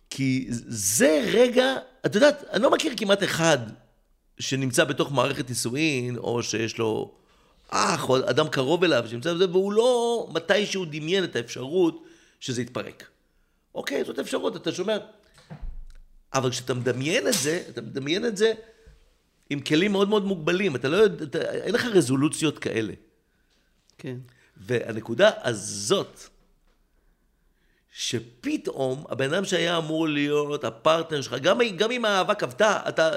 [0.09, 3.57] כי זה רגע, את יודעת, אני לא מכיר כמעט אחד
[4.39, 7.15] שנמצא בתוך מערכת נישואין, או שיש לו
[7.69, 12.03] אח, או אדם קרוב אליו שנמצא בזה, והוא לא מתישהו דמיין את האפשרות
[12.39, 13.07] שזה יתפרק.
[13.75, 14.97] אוקיי, זאת אפשרות, אתה שומע?
[16.33, 18.53] אבל כשאתה מדמיין את זה, אתה מדמיין את זה
[19.49, 22.93] עם כלים מאוד מאוד מוגבלים, אתה לא יודע, אתה, אין לך רזולוציות כאלה.
[23.97, 24.17] כן.
[24.59, 26.19] והנקודה הזאת,
[27.91, 33.11] שפתאום הבן אדם שהיה אמור להיות הפרטנר שלך, גם, גם אם האהבה כבתה, אתה...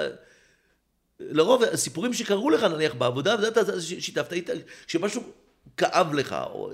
[1.19, 4.49] לרוב הסיפורים שקרו לך נניח בעבודה, ואתה אתה שיתפת,
[4.87, 5.23] כשמשהו
[5.77, 6.71] כאב לך, או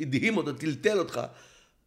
[0.00, 1.20] הדהים אותך, טלטל אותך,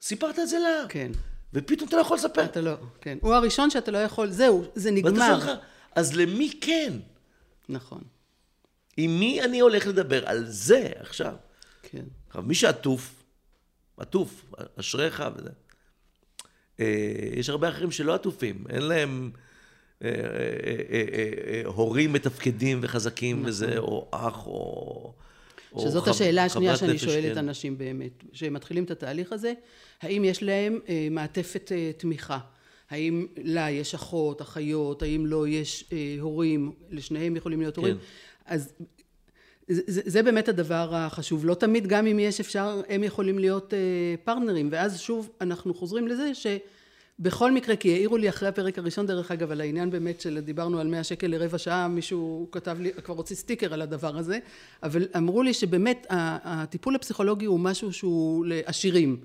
[0.02, 0.86] סיפרת את זה לה.
[0.90, 1.12] כן.
[1.54, 2.46] ופתאום אתה לא יכול לספר.
[2.46, 3.18] אתה לא, כן.
[3.22, 5.38] הוא הראשון שאתה לא יכול, זהו, זה נגמר.
[5.38, 5.52] לך,
[5.96, 6.94] אז למי כן?
[7.70, 8.02] נכון,
[8.98, 11.34] עם מי אני הולך לדבר על זה עכשיו?
[11.84, 12.04] כן.
[12.28, 13.24] עכשיו, מי שעטוף,
[13.98, 14.46] עטוף,
[14.80, 15.50] אשריך וזה.
[16.80, 19.32] אה, יש הרבה אחרים שלא עטופים, אין להם
[20.04, 25.14] אה, אה, אה, אה, אה, הורים מתפקדים וחזקים וזה, או אח, או...
[25.74, 27.38] או שזאת חב- השאלה השנייה שאני שואלת כן.
[27.38, 29.54] אנשים באמת, שהם מתחילים את התהליך הזה,
[30.02, 32.40] האם יש להם אה, מעטפת אה, תמיכה?
[32.90, 37.98] האם לה יש אחות, אחיות, האם לא יש אה, הורים, לשניהם יכולים להיות הורים?
[37.98, 38.04] כן.
[38.46, 38.74] אז
[39.68, 41.46] זה, זה, באמת הדבר החשוב.
[41.46, 43.80] לא תמיד, גם אם יש אפשר, הם יכולים להיות אה,
[44.24, 44.70] פרטנרים.
[44.72, 49.52] ואז שוב, אנחנו חוזרים לזה שבכל מקרה, כי העירו לי אחרי הפרק הראשון, דרך אגב,
[49.52, 53.36] על העניין באמת של דיברנו על 100 שקל לרבע שעה, מישהו כתב לי, כבר הוציא
[53.36, 54.40] סטיקר על הדבר הזה,
[54.84, 59.18] אבל אמרו לי שבאמת הטיפול הפסיכולוגי הוא משהו שהוא לעשירים.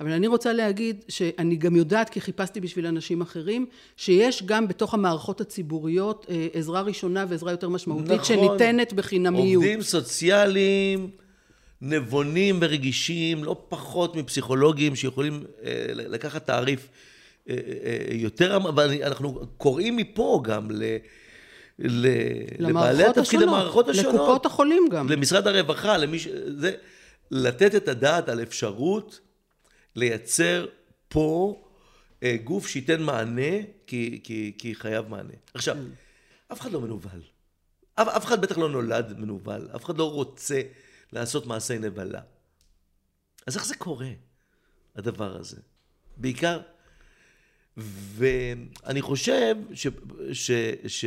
[0.00, 4.94] אבל אני רוצה להגיד שאני גם יודעת, כי חיפשתי בשביל אנשים אחרים, שיש גם בתוך
[4.94, 8.24] המערכות הציבוריות אה, עזרה ראשונה ועזרה יותר משמעותית, נכון.
[8.24, 9.54] שניתנת בחינמיות.
[9.54, 11.10] עובדים סוציאליים
[11.80, 16.88] נבונים ורגישים, לא פחות מפסיכולוגים שיכולים אה, לקחת תעריף
[17.48, 17.56] אה,
[18.10, 20.96] יותר, אבל אנחנו קוראים מפה גם ל...
[21.78, 22.06] ל...
[22.58, 24.14] לבעלי התפקיד, השונות, למערכות השונות.
[24.14, 25.08] לקופות החולים גם.
[25.08, 26.28] למשרד הרווחה, למי ש...
[26.46, 26.72] זה,
[27.30, 29.20] לתת את הדעת על אפשרות
[29.96, 30.66] לייצר
[31.08, 31.62] פה
[32.22, 35.34] אה, גוף שייתן מענה, כי, כי, כי חייב מענה.
[35.54, 35.76] עכשיו,
[36.52, 37.22] אף אחד לא מנוול.
[37.94, 40.60] אף, אף אחד בטח לא נולד מנוול, אף אחד לא רוצה
[41.12, 42.20] לעשות מעשי נבלה.
[43.46, 44.10] אז איך זה קורה,
[44.96, 45.56] הדבר הזה?
[46.16, 46.60] בעיקר,
[47.76, 49.86] ואני חושב ש...
[50.32, 50.50] ש,
[50.86, 51.04] ש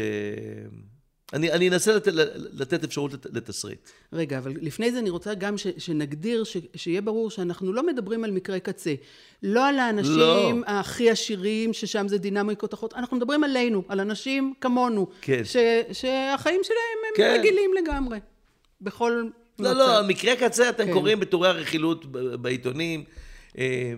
[1.34, 2.08] אני, אני אנסה לת,
[2.54, 3.90] לתת אפשרות לת, לתסריט.
[4.14, 8.24] רגע, אבל לפני זה אני רוצה גם ש, שנגדיר, ש, שיהיה ברור שאנחנו לא מדברים
[8.24, 8.94] על מקרי קצה.
[9.44, 10.64] לא על האנשים לא.
[10.68, 15.08] הכי עשירים, ששם זה דינמיקות אחרות, אנחנו מדברים עלינו, על אנשים כמונו.
[15.22, 15.42] כן.
[15.44, 15.58] ש,
[15.92, 17.36] שהחיים שלהם הם כן.
[17.40, 18.20] רגילים לגמרי.
[18.82, 19.24] בכל
[19.60, 19.78] לא, מצב.
[19.78, 20.94] לא, על מקרה קצה אתם כן.
[20.94, 22.06] קוראים בטורי הרכילות
[22.42, 23.04] בעיתונים.
[23.58, 23.94] אה,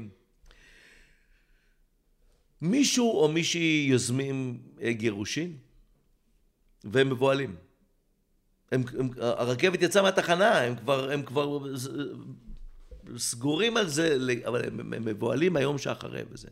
[2.62, 5.54] מישהו או מישהי יוזמים אה, גירושין,
[6.86, 7.56] והם מבוהלים.
[8.72, 11.76] הם, הם, הרכבת יצאה מהתחנה, הם כבר, הם כבר
[13.18, 14.18] סגורים על זה,
[14.48, 16.48] אבל הם, הם מבוהלים היום שאחרי וזה.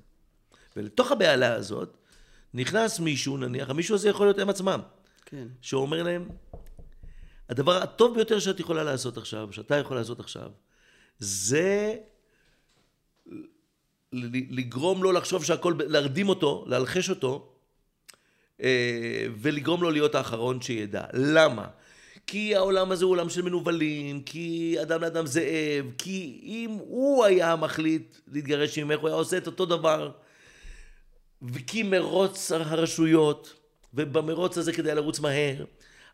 [0.76, 1.98] ולתוך הבהלה הזאת
[2.54, 4.80] נכנס מישהו, נניח, המישהו הזה יכול להיות הם עצמם.
[5.26, 5.48] כן.
[5.62, 6.30] שאומר להם,
[7.50, 10.50] הדבר הטוב ביותר שאת יכולה לעשות עכשיו, שאתה יכול לעשות עכשיו,
[11.19, 11.96] זה
[14.50, 17.53] לגרום לו לחשוב שהכל, להרדים אותו, להלחש אותו,
[19.41, 21.04] ולגרום לו להיות האחרון שידע.
[21.13, 21.67] למה?
[22.28, 27.56] כי העולם הזה הוא עולם של מנוולים, כי אדם לאדם זאב, כי אם הוא היה
[27.56, 30.12] מחליט להתגרש ממך, הוא היה עושה את אותו דבר.
[31.41, 33.54] וכי מרוץ הרשויות,
[33.93, 35.65] ובמרוץ הזה כדי לרוץ מהר,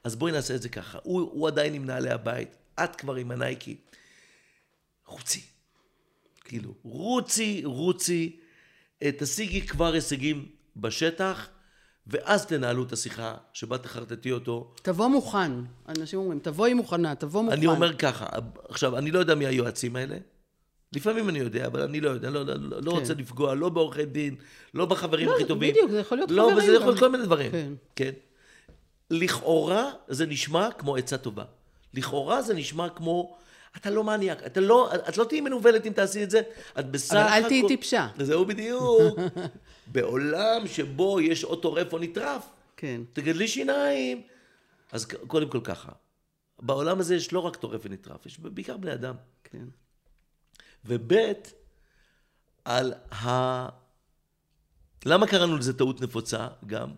[0.04, 1.00] אז בואי נעשה את זה ככה.
[1.04, 3.76] הוא, הוא עדיין עם נעלי הבית, את כבר עם הנייקי.
[5.06, 5.42] רוצי.
[6.46, 8.40] כאילו, רוצי, רוצי,
[9.04, 11.50] אה, תשיגי כבר הישגים בשטח,
[12.10, 14.72] ואז תנהלו את השיחה שבה תחרטטי אותו.
[14.82, 15.52] תבוא מוכן.
[15.90, 17.58] אנשים אומרים, תבואי מוכנה, תבוא מוכן.
[17.58, 18.26] אני אומר ככה,
[18.70, 20.18] עכשיו, אני לא יודע מי היועצים האלה.
[20.94, 22.98] לפעמים אני יודע, אבל אני לא יודע, לא, לא, לא, לא כן.
[22.98, 24.36] רוצה לפגוע, לא בעורכי דין,
[24.74, 25.72] לא בחברים לא, הכי טובים.
[25.72, 27.00] בדיוק, זה יכול להיות לא, חברים וזה יכול להיות.
[27.00, 27.52] כל מיני דברים.
[27.52, 27.74] כן.
[27.96, 28.12] כן.
[29.12, 31.44] לכאורה זה נשמע כמו עצה טובה.
[31.94, 33.38] לכאורה זה נשמע כמו,
[33.78, 36.42] אתה לא מניאק, אתה לא, את לא תהיי מנוולת אם תעשי את זה,
[36.80, 38.08] את בסך אבל אל תהיי הכל- טיפשה.
[38.20, 39.20] זהו בדיוק.
[39.94, 42.46] בעולם שבו יש או טורף או נטרף,
[42.78, 43.02] כן.
[43.14, 44.22] תגדלי שיניים.
[44.92, 45.92] אז קודם כל ככה,
[46.60, 49.16] בעולם הזה יש לא רק טורף ונטרף, יש בעיקר בני אדם.
[49.44, 49.66] כן.
[50.86, 51.14] וב'
[52.66, 53.70] על ה...
[55.06, 56.90] למה קראנו לזה טעות נפוצה גם?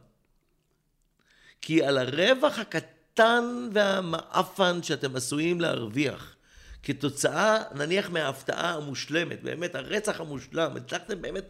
[1.61, 6.35] כי על הרווח הקטן והמעפן שאתם עשויים להרוויח
[6.83, 11.45] כתוצאה, נניח מההפתעה המושלמת, באמת הרצח המושלם, הצלחתם באמת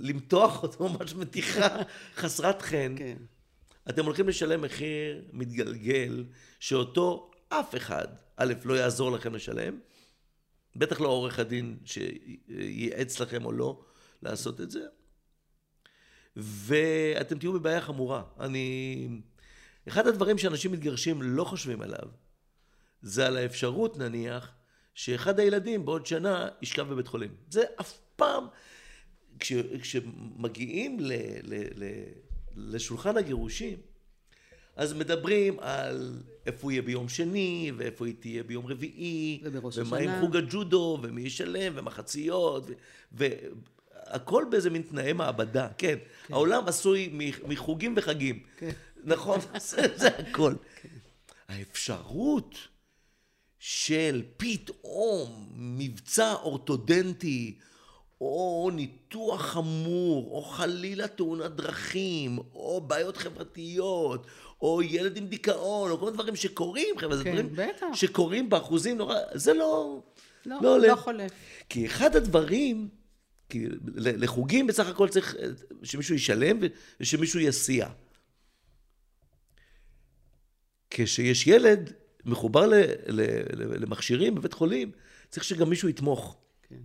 [0.00, 1.68] למתוח אותו ממש מתיחה
[2.16, 3.16] חסרת חן, כן.
[3.88, 6.24] אתם הולכים לשלם מחיר מתגלגל,
[6.60, 9.78] שאותו אף אחד, א', לא יעזור לכם לשלם,
[10.76, 13.84] בטח לא עורך הדין שייעץ לכם או לא
[14.22, 14.80] לעשות את זה,
[16.36, 18.22] ואתם תהיו בבעיה חמורה.
[18.40, 19.08] אני...
[19.88, 22.08] אחד הדברים שאנשים מתגרשים לא חושבים עליו,
[23.04, 24.52] זה על האפשרות, נניח,
[24.94, 27.30] שאחד הילדים בעוד שנה ישכב בבית חולים.
[27.50, 28.44] זה אף פעם...
[29.38, 31.12] כש, כשמגיעים ל,
[31.42, 31.84] ל, ל,
[32.56, 33.78] לשולחן הגירושים,
[34.76, 39.42] אז מדברים על איפה הוא יהיה ביום שני, ואיפה היא תהיה ביום רביעי,
[39.76, 39.96] ומה.
[39.96, 42.70] עם חוג הג'ודו, ומי ישלם, ומחציות,
[43.12, 45.98] והכל באיזה מין תנאי מעבדה, כן.
[46.28, 48.42] העולם עשוי מחוגים וחגים.
[48.56, 48.70] כן.
[49.04, 49.38] נכון?
[49.68, 50.54] זה, זה הכל.
[51.48, 52.73] האפשרות
[53.66, 57.58] של פתאום מבצע אורתודנטי,
[58.20, 64.26] או ניתוח חמור, או חלילה תאונת דרכים, או בעיות חברתיות,
[64.62, 67.86] או ילד עם דיכאון, או כל מיני דברים שקורים, חבר'ה, זה כן, דברים בטח.
[67.94, 70.02] שקורים באחוזים נורא, זה לא...
[70.46, 70.80] לא, לא.
[70.80, 71.30] לא חולף.
[71.68, 72.88] כי אחד הדברים,
[73.48, 75.46] כי לחוגים בסך הכל צריך אה,
[75.82, 76.58] שמישהו ישלם
[77.00, 77.88] ושמישהו יסיע.
[80.90, 82.74] כשיש ילד מחובר ל-
[83.06, 83.20] ל-
[83.62, 84.90] ל- למכשירים בבית חולים,
[85.30, 86.36] צריך שגם מישהו יתמוך.
[86.62, 86.80] כן.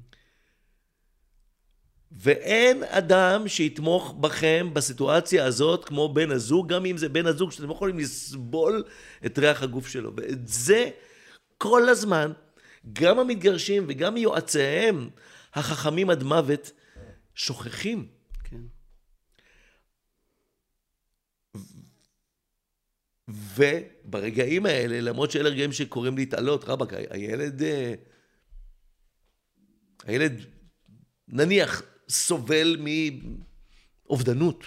[2.12, 7.68] ואין אדם שיתמוך בכם בסיטואציה הזאת כמו בן הזוג, גם אם זה בן הזוג שאתם
[7.68, 8.84] לא יכולים לסבול
[9.26, 10.12] את ריח הגוף שלו.
[10.16, 10.90] ואת זה
[11.58, 12.32] כל הזמן,
[12.94, 15.10] גם המתגרשים וגם יועציהם
[15.54, 16.72] החכמים עד מוות,
[17.36, 18.08] שוכחים.
[18.44, 18.62] כן.
[24.10, 27.64] וברגעים האלה, למרות שאלה רגעים שקוראים להתעלות, רבאק, הילד...
[27.64, 27.94] אה,
[30.06, 30.46] הילד,
[31.28, 32.78] נניח, סובל
[34.08, 34.64] מאובדנות.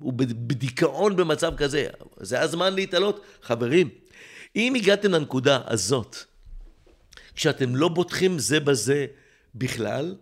[0.00, 1.88] הוא בד- בדיכאון במצב כזה.
[2.20, 3.24] זה הזמן להתעלות.
[3.42, 3.88] חברים,
[4.56, 6.16] אם הגעתם לנקודה הזאת,
[7.34, 9.06] כשאתם לא בוטחים זה בזה
[9.54, 10.16] בכלל,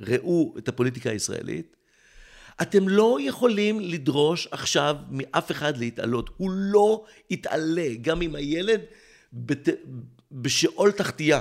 [0.00, 1.76] ראו את הפוליטיקה הישראלית,
[2.62, 6.30] אתם לא יכולים לדרוש עכשיו מאף אחד להתעלות.
[6.36, 8.80] הוא לא יתעלה, גם אם הילד
[9.32, 9.68] בת...
[10.32, 11.40] בשאול תחתייה.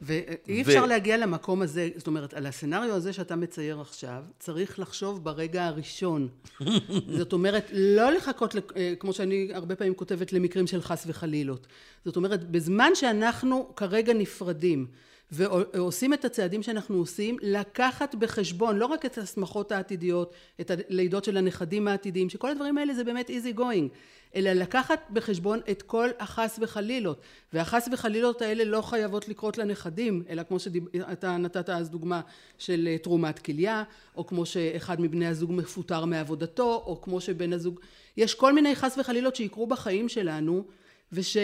[0.00, 4.78] ואי ו- אפשר להגיע למקום הזה, זאת אומרת, על הסצנריו הזה שאתה מצייר עכשיו, צריך
[4.78, 6.28] לחשוב ברגע הראשון.
[7.18, 11.66] זאת אומרת, לא לחכות, אה, כמו שאני הרבה פעמים כותבת, למקרים של חס וחלילות.
[12.04, 14.86] זאת אומרת, בזמן שאנחנו כרגע נפרדים,
[15.32, 21.36] ועושים את הצעדים שאנחנו עושים, לקחת בחשבון לא רק את השמחות העתידיות, את הלידות של
[21.36, 23.88] הנכדים העתידיים, שכל הדברים האלה זה באמת easy going,
[24.34, 27.20] אלא לקחת בחשבון את כל החס וחלילות.
[27.52, 32.20] והחס וחלילות האלה לא חייבות לקרות לנכדים, אלא כמו שאתה נתת אז דוגמה
[32.58, 33.82] של אה, תרומת כליה,
[34.16, 37.80] או כמו שאחד מבני הזוג מפוטר מעבודתו, או כמו שבן הזוג...
[38.16, 40.64] יש כל מיני חס וחלילות שיקרו בחיים שלנו,
[41.12, 41.36] וש...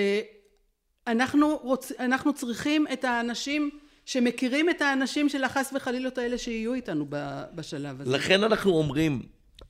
[1.09, 1.93] אנחנו, רוצ...
[2.01, 3.71] אנחנו צריכים את האנשים
[4.07, 7.07] שמכירים את האנשים של החס וחלילות האלה שיהיו איתנו
[7.55, 8.11] בשלב הזה.
[8.11, 9.23] לכן אנחנו אומרים,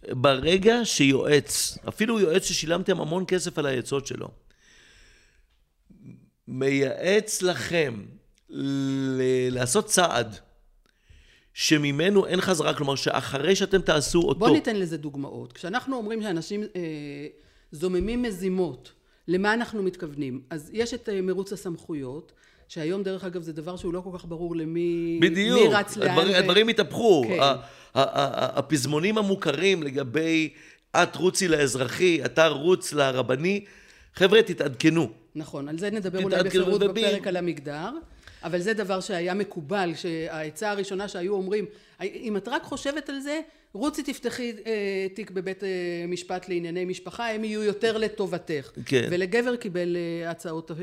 [0.08, 4.28] ברגע שיועץ, אפילו יועץ ששילמתם המון כסף על העצות שלו,
[6.48, 8.04] מייעץ לכם
[8.50, 10.36] ל- לעשות צעד
[11.54, 15.52] שממנו אין חזרה, כלומר שאחרי שאתם תעשו אותו, בוא ניתן לזה דוגמאות.
[15.52, 17.26] כשאנחנו אומרים שאנשים אה,
[17.72, 18.92] זוממים מזימות,
[19.28, 20.40] למה אנחנו מתכוונים?
[20.50, 22.32] אז יש את אה, מרוץ הסמכויות,
[22.68, 26.28] שהיום דרך אגב זה דבר שהוא לא כל כך ברור למי בדיוק, מי רץ לאן.
[26.28, 27.24] ו- הדברים התהפכו.
[27.28, 27.38] כן.
[27.94, 30.48] הפזמונים המוכרים לגבי
[30.96, 33.64] את רוצי לאזרחי, אתה רוץ לרבני,
[34.14, 35.10] חבר'ה, תתעדכנו.
[35.34, 37.90] נכון, על זה נדבר אולי בפירוט בפרק על המגדר,
[38.42, 41.64] אבל זה דבר שהיה מקובל, שהעצה הראשונה שהיו אומרים,
[42.02, 43.40] אם את רק חושבת על זה,
[43.72, 48.70] רוצי תפתחי אה, תיק בבית אה, משפט לענייני משפחה, הם יהיו יותר לטובתך.
[48.86, 49.08] כן.
[49.10, 50.76] ולגבר קיבל אה, הצעות אה,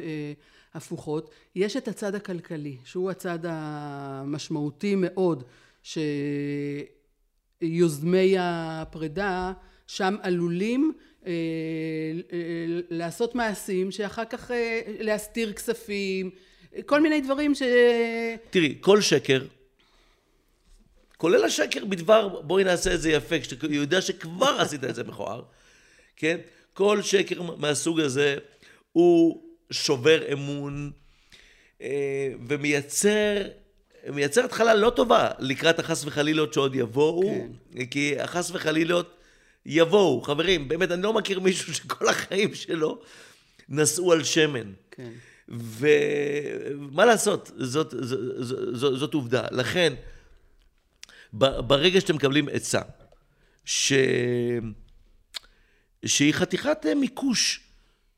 [0.73, 1.29] הפוכות.
[1.55, 5.43] יש את הצד הכלכלי, שהוא הצד המשמעותי מאוד,
[7.61, 9.53] שיוזמי הפרידה
[9.87, 10.93] שם עלולים
[11.27, 11.31] אה,
[12.33, 12.39] אה,
[12.89, 16.29] לעשות מעשים שאחר כך אה, להסתיר כספים,
[16.85, 17.61] כל מיני דברים ש...
[18.49, 19.41] תראי, כל שקר,
[21.25, 25.41] כולל השקר בדבר בואי נעשה את זה יפה, כשאתה יודע שכבר עשית את זה מכוער,
[26.15, 26.37] כן?
[26.73, 28.35] כל שקר מהסוג הזה
[28.91, 30.91] הוא שובר אמון
[31.81, 33.47] אה, ומייצר
[34.13, 37.21] מייצר התחלה לא טובה לקראת החס וחלילות שעוד יבואו,
[37.73, 37.85] כן.
[37.85, 39.17] כי החס וחלילות
[39.65, 40.21] יבואו.
[40.21, 42.99] חברים, באמת, אני לא מכיר מישהו שכל החיים שלו
[43.69, 44.71] נסעו על שמן.
[44.91, 45.11] כן.
[45.49, 48.17] ומה לעשות, זאת, זאת,
[48.73, 49.43] זאת, זאת עובדה.
[49.51, 49.93] לכן,
[51.37, 52.81] ברגע שאתם מקבלים עצה,
[53.65, 53.93] ש...
[56.05, 57.61] שהיא חתיכת אה, מיקוש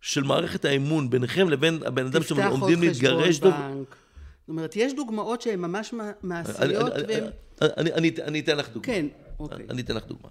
[0.02, 3.58] של מערכת האמון ביניכם לבין הבן אדם שאתם תפתח עוד עומדים להתגרש חשבון בו.
[3.58, 3.96] בנק.
[4.40, 5.94] זאת אומרת, יש דוגמאות שהן ממש
[6.24, 7.24] מעשיות, אני, והן...
[7.62, 8.94] אני, אני, אני אתן לך דוגמה.
[8.94, 9.06] כן,
[9.40, 9.66] אוקיי.
[9.70, 10.30] אני אתן לך דוגמה.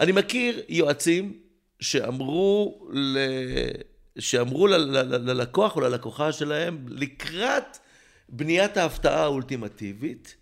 [0.00, 1.38] אני מכיר יועצים
[1.80, 3.18] שאמרו, ל...
[4.18, 4.76] שאמרו ל...
[4.76, 4.98] ל...
[4.98, 5.30] ל...
[5.30, 7.78] ללקוח או ללקוחה שלהם, לקראת
[8.28, 10.36] בניית ההפתעה האולטימטיבית,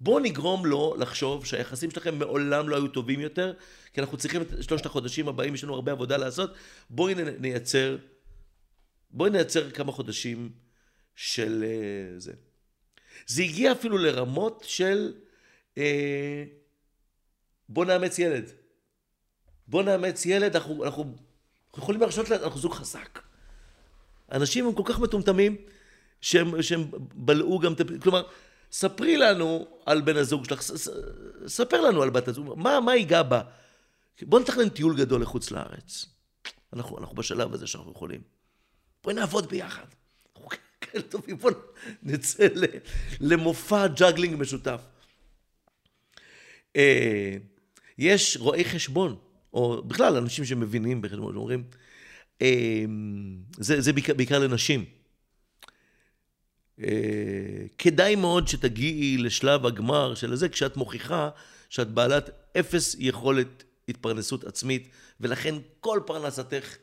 [0.00, 3.52] בואו נגרום לו לחשוב שהיחסים שלכם מעולם לא היו טובים יותר,
[3.92, 6.54] כי אנחנו צריכים את שלושת החודשים הבאים, יש לנו הרבה עבודה לעשות.
[6.90, 7.96] בואי נייצר,
[9.10, 10.50] בואי נייצר כמה חודשים
[11.14, 12.32] של אה, זה.
[13.26, 15.12] זה הגיע אפילו לרמות של
[15.78, 16.44] אה,
[17.68, 18.50] בוא נאמץ ילד.
[19.68, 21.02] בוא נאמץ ילד, אנחנו, אנחנו,
[21.68, 23.18] אנחנו יכולים להרשות, אנחנו זוג חזק.
[24.32, 25.56] אנשים הם כל כך מטומטמים,
[26.20, 28.22] שהם, שהם בלעו גם, כלומר,
[28.72, 30.62] ספרי לנו על בן הזוג שלך,
[31.46, 33.42] ספר לנו על בת הזוג, מה, מה ייגע בה?
[34.22, 36.06] בוא נתכנן טיול גדול לחוץ לארץ.
[36.72, 38.20] אנחנו, אנחנו בשלב הזה שאנחנו יכולים.
[39.04, 39.84] בואי נעבוד ביחד.
[40.36, 40.48] אנחנו
[40.80, 41.54] כאלה טובים, בואו
[42.02, 42.46] נצא
[43.20, 44.80] למופע juggling משותף.
[46.76, 47.36] אה,
[47.98, 49.16] יש רואי חשבון,
[49.52, 51.64] או בכלל אנשים שמבינים בחשבון, שאומרים,
[52.42, 52.84] אה,
[53.58, 54.84] זה, זה בעיקר, בעיקר לנשים.
[56.82, 56.88] אה,
[57.78, 61.30] כדאי מאוד שתגיעי לשלב הגמר של זה, כשאת מוכיחה
[61.68, 64.88] שאת בעלת אפס יכולת התפרנסות עצמית,
[65.20, 66.76] ולכן כל פרנסתך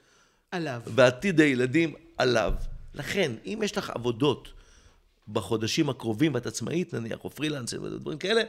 [0.52, 0.82] עליו.
[0.86, 2.54] ועתיד הילדים עליו.
[2.94, 4.54] לכן, אם יש לך עבודות
[5.28, 8.42] בחודשים הקרובים ואת עצמאית נניח, או פרילנסר ודברים כאלה,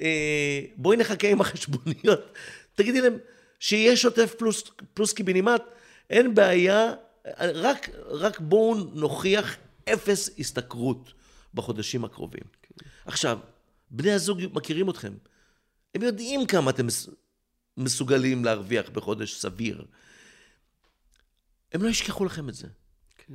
[0.00, 2.38] אה, בואי נחכה עם החשבוניות.
[2.76, 3.18] תגידי להם
[3.60, 4.62] שיהיה שוטף פלוס,
[4.94, 5.62] פלוס קיבינימט,
[6.10, 6.92] אין בעיה,
[7.40, 9.56] רק, רק בואו נוכיח
[9.92, 11.12] אפס השתכרות
[11.54, 12.44] בחודשים הקרובים.
[12.62, 12.74] כן.
[13.04, 13.38] עכשיו,
[13.90, 15.12] בני הזוג מכירים אתכם.
[15.94, 16.86] הם יודעים כמה אתם
[17.76, 19.84] מסוגלים להרוויח בחודש סביר.
[21.72, 22.66] הם לא ישכחו לכם את זה.
[23.16, 23.34] כן.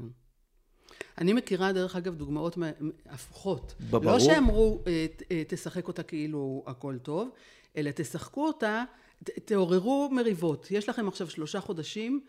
[1.18, 2.58] אני מכירה, דרך אגב, דוגמאות
[3.06, 3.76] הפוכות.
[3.90, 4.06] ברור.
[4.06, 7.30] לא שאמרו, אה, אה, תשחק אותה כאילו הכל טוב,
[7.78, 8.84] אלא תשחקו אותה,
[9.24, 10.68] תעוררו מריבות.
[10.72, 12.26] יש לכם עכשיו שלושה חודשים,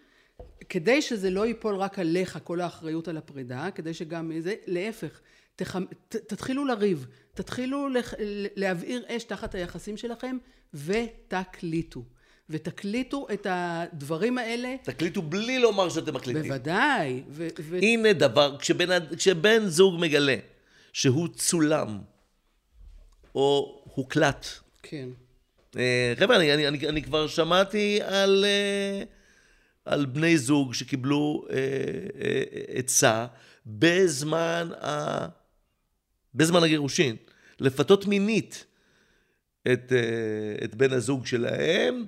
[0.68, 5.20] כדי שזה לא ייפול רק עליך, כל האחריות על הפרידה, כדי שגם זה, להפך,
[5.56, 5.76] תח...
[6.08, 8.14] ת, תתחילו לריב, תתחילו לח...
[8.56, 10.36] להבעיר אש תחת היחסים שלכם,
[10.74, 12.04] ותקליטו.
[12.50, 14.76] ותקליטו את הדברים האלה.
[14.82, 16.42] תקליטו בלי לומר שאתם מקליטים.
[16.42, 17.22] בוודאי.
[17.28, 20.36] ו- ו- הנה דבר, כשבן, כשבן זוג מגלה
[20.92, 21.98] שהוא צולם,
[23.34, 24.46] או הוקלט.
[24.82, 25.08] כן.
[25.76, 29.02] אה, חבר'ה, אני, אני, אני, אני כבר שמעתי על, אה,
[29.90, 31.56] על בני זוג שקיבלו אה,
[32.68, 33.26] עצה
[33.66, 35.26] בזמן, ה,
[36.34, 37.16] בזמן הגירושין,
[37.60, 38.64] לפתות מינית
[39.72, 39.92] את,
[40.64, 42.04] את בן הזוג שלהם.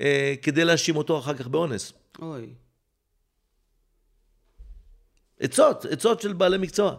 [0.00, 1.92] אה, כדי להאשים אותו אחר כך באונס.
[2.22, 2.54] אוי.
[5.40, 6.96] עצות, עצות של בעלי מקצוע.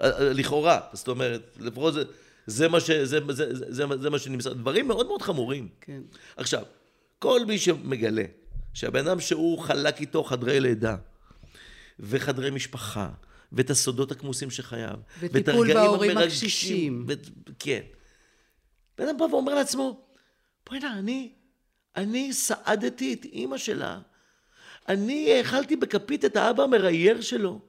[0.00, 2.02] אה, אה, לכאורה, זאת אומרת, לפחות זה,
[2.46, 2.90] זה מה ש...
[2.90, 5.68] זה, זה, זה, זה, זה מה שנמסר, דברים מאוד מאוד חמורים.
[5.80, 6.00] כן.
[6.36, 6.62] עכשיו,
[7.18, 8.24] כל מי שמגלה
[8.74, 10.96] שהבן אדם שהוא חלק איתו חדרי לידה,
[12.00, 13.10] וחדרי משפחה,
[13.52, 17.04] ואת הסודות הכמוסים שחייו, וטיפול בהורים הקשישים.
[17.08, 17.12] ו...
[17.58, 17.80] כן.
[18.98, 20.06] בן אדם בא ואומר לעצמו,
[20.68, 21.32] בוא'נה, אני
[21.96, 23.98] אני סעדתי את אימא שלה.
[24.88, 27.60] אני האכלתי בכפית את האבא המראייר שלו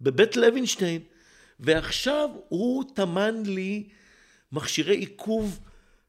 [0.00, 1.02] בבית לוינשטיין,
[1.60, 3.88] ועכשיו הוא טמן לי
[4.52, 5.60] מכשירי עיכוב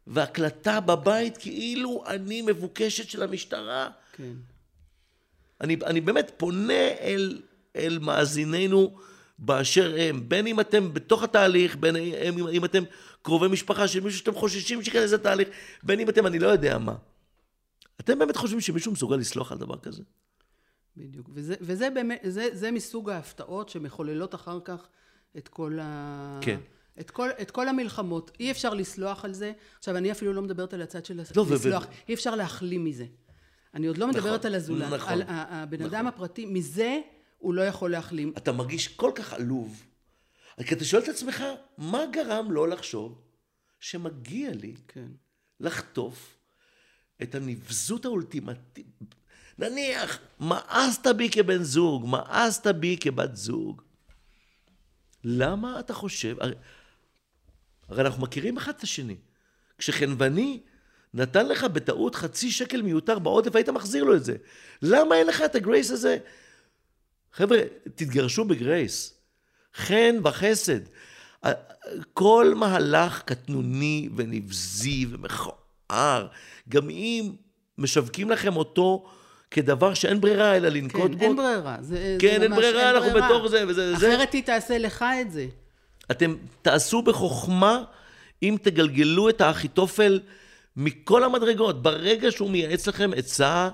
[0.07, 3.89] והקלטה בבית כאילו אני מבוקשת של המשטרה.
[4.17, 4.33] כן.
[5.61, 7.41] אני, אני באמת פונה אל,
[7.75, 8.97] אל מאזיננו
[9.39, 12.83] באשר הם, בין אם אתם בתוך התהליך, בין אם, אם אתם
[13.21, 15.47] קרובי משפחה של מישהו שאתם חוששים שייכנס לתהליך,
[15.83, 16.95] בין אם אתם, אני לא יודע מה.
[17.99, 20.03] אתם באמת חושבים שמישהו מסוגל לסלוח על דבר כזה?
[20.97, 21.29] בדיוק.
[21.33, 24.87] וזה, וזה באמת, זה, זה מסוג ההפתעות שמחוללות אחר כך
[25.37, 26.39] את כל ה...
[26.41, 26.59] כן.
[26.99, 28.31] את כל, את כל המלחמות.
[28.39, 29.51] אי אפשר לסלוח על זה.
[29.77, 31.83] עכשיו, אני אפילו לא מדברת על הצד של לא, לסלוח.
[31.83, 31.87] ו...
[32.09, 33.05] אי אפשר להחלים מזה.
[33.77, 34.93] אני עוד לא מדברת נכון, על הזולת.
[34.93, 35.13] נכון.
[35.13, 35.95] על הבן נכון.
[35.95, 36.99] אדם הפרטי, מזה
[37.37, 38.33] הוא לא יכול להחלים.
[38.37, 39.83] אתה מרגיש כל כך עלוב.
[40.65, 41.43] כי אתה שואל את עצמך,
[41.77, 43.21] מה גרם לו לחשוב
[43.79, 45.07] שמגיע לי כן.
[45.59, 46.37] לחטוף
[47.21, 49.15] את הנבזות האולטימטיבית.
[49.57, 53.81] נניח, מאסת בי כבן זוג, מאסת בי כבת זוג.
[55.23, 56.35] למה אתה חושב...
[56.39, 56.55] הרי,
[57.87, 59.15] הרי אנחנו מכירים אחד את השני.
[59.77, 60.61] כשחנווני
[61.17, 64.35] נתן לך בטעות חצי שקל מיותר בעודף, היית מחזיר לו את זה.
[64.81, 66.17] למה אין לך את הגרייס הזה?
[67.33, 67.57] חבר'ה,
[67.95, 69.13] תתגרשו בגרייס.
[69.75, 70.79] חן וחסד.
[72.13, 76.27] כל מהלך קטנוני ונבזי ומכוער
[76.69, 77.31] גם אם
[77.77, 79.05] משווקים לכם אותו
[79.51, 81.25] כדבר שאין ברירה אלא לנקוט כן, בו.
[81.25, 81.77] אין ברירה.
[81.81, 83.27] זה, כן, זה אין ברירה, אין אנחנו ברירה.
[83.27, 83.63] בתוך זה.
[83.67, 84.37] וזה, אחרת זה.
[84.37, 85.47] היא תעשה לך את זה.
[86.11, 87.83] אתם תעשו בחוכמה
[88.43, 90.19] אם תגלגלו את האחיתופל
[90.77, 91.81] מכל המדרגות.
[91.83, 93.69] ברגע שהוא מייעץ לכם עצה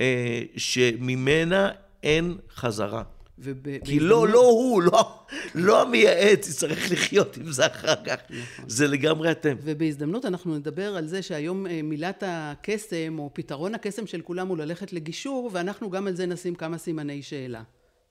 [0.00, 1.70] אה, שממנה
[2.02, 3.02] אין חזרה.
[3.38, 5.18] וב- כי לא, לא הוא, לא,
[5.54, 8.16] לא המייעץ יצטרך לחיות עם זה אחר כך.
[8.68, 9.56] זה לגמרי אתם.
[9.62, 14.56] ובהזדמנות אנחנו נדבר על זה שהיום אה, מילת הקסם, או פתרון הקסם של כולם הוא
[14.58, 17.62] ללכת לגישור, ואנחנו גם על זה נשים כמה סימני שאלה.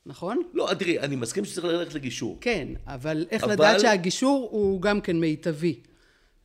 [0.06, 0.42] נכון?
[0.54, 2.38] לא, תראי, אני מסכים שצריך ללכת לגישור.
[2.42, 5.80] כן, אבל איך אבל- לדעת שהגישור הוא גם כן מיטבי.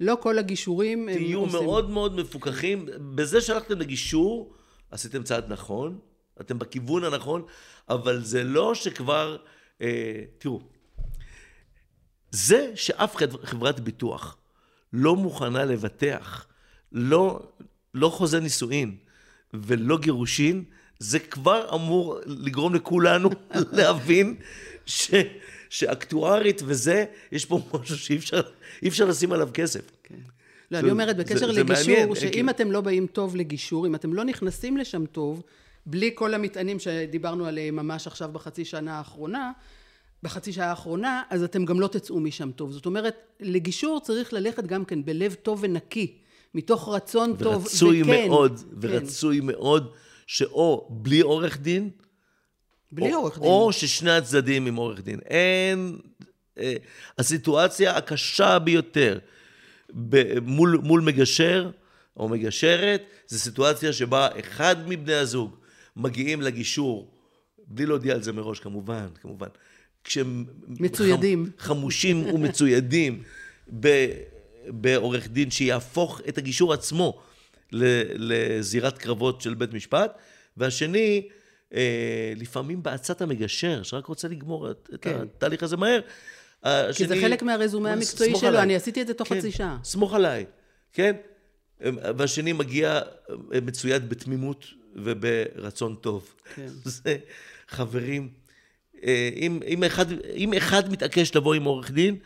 [0.00, 1.60] לא כל הגישורים הם תהיו עושים...
[1.60, 2.86] מאוד מאוד מפוקחים.
[3.14, 4.54] בזה שהלכתם לגישור,
[4.90, 5.98] עשיתם צעד נכון,
[6.40, 7.42] אתם בכיוון הנכון,
[7.88, 9.36] אבל זה לא שכבר...
[9.82, 10.60] אה, תראו,
[12.30, 14.36] זה שאף חברת ביטוח
[14.92, 16.46] לא מוכנה לבטח,
[16.92, 17.40] לא,
[17.94, 18.96] לא חוזה נישואין
[19.54, 20.64] ולא גירושין,
[20.98, 23.30] זה כבר אמור לגרום לכולנו
[23.76, 24.36] להבין
[24.86, 25.10] ש,
[25.70, 28.40] שאקטוארית וזה, יש פה משהו שאי אפשר,
[28.86, 29.90] אפשר לשים עליו כסף.
[30.04, 30.14] כן.
[30.70, 32.50] לא, זה- אני אומרת, בקשר זה- זה לגישור, מעניין, שאם כאילו.
[32.50, 35.42] אתם לא באים טוב לגישור, אם אתם לא נכנסים לשם טוב,
[35.86, 39.52] בלי כל המטענים שדיברנו עליהם ממש עכשיו בחצי שנה האחרונה,
[40.22, 42.72] בחצי שעה האחרונה, אז אתם גם לא תצאו משם טוב.
[42.72, 46.16] זאת אומרת, לגישור צריך ללכת גם כן בלב טוב ונקי,
[46.54, 49.90] מתוך רצון טוב, ורצוי וכן, מאוד, כן, ורצוי מאוד,
[50.26, 51.90] שאו בלי עורך דין,
[52.92, 53.48] בלי או, עורך דין.
[53.48, 55.18] או ששני הצדדים עם עורך דין.
[55.30, 55.98] אין...
[56.58, 56.74] אה,
[57.18, 59.18] הסיטואציה הקשה ביותר
[60.08, 61.70] ב- מול, מול מגשר
[62.16, 65.56] או מגשרת, זו סיטואציה שבה אחד מבני הזוג
[65.96, 67.10] מגיעים לגישור,
[67.66, 69.46] בלי להודיע על זה מראש, כמובן, כמובן.
[70.04, 70.44] כשהם...
[70.68, 71.50] מצוידים.
[71.58, 73.22] חמ, חמושים ומצוידים
[73.80, 74.06] ב,
[74.66, 77.20] בעורך דין שיהפוך את הגישור עצמו
[77.72, 80.18] ל- לזירת קרבות של בית משפט,
[80.56, 81.28] והשני,
[82.36, 85.18] לפעמים בעצת המגשר, שרק רוצה לגמור את, את כן.
[85.20, 86.00] התהליך הזה מהר.
[86.94, 88.62] כי זה חלק מהרזומה המקצועי שלו, עליי.
[88.62, 89.78] אני עשיתי את זה תוך כן, חצי שעה.
[89.84, 90.46] סמוך עליי,
[90.92, 91.16] כן?
[92.16, 93.00] והשני מגיע
[93.54, 94.66] אה, מצויד בתמימות
[94.96, 96.34] וברצון טוב.
[96.54, 96.68] כן.
[96.84, 97.16] זה,
[97.68, 98.28] חברים,
[99.04, 102.16] אה, אם, אם, אחד, אם אחד מתעקש לבוא עם עורך דין,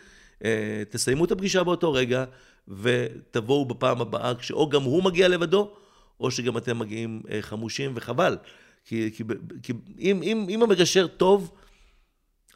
[0.44, 2.24] אה, תסיימו את הפגישה באותו רגע,
[2.68, 5.70] ותבואו בפעם הבאה, כשאו גם הוא מגיע לבדו,
[6.20, 8.36] או שגם אתם מגיעים אה, חמושים, וחבל.
[8.84, 9.24] כי, כי,
[9.62, 11.54] כי אם, אם, אם המגשר טוב,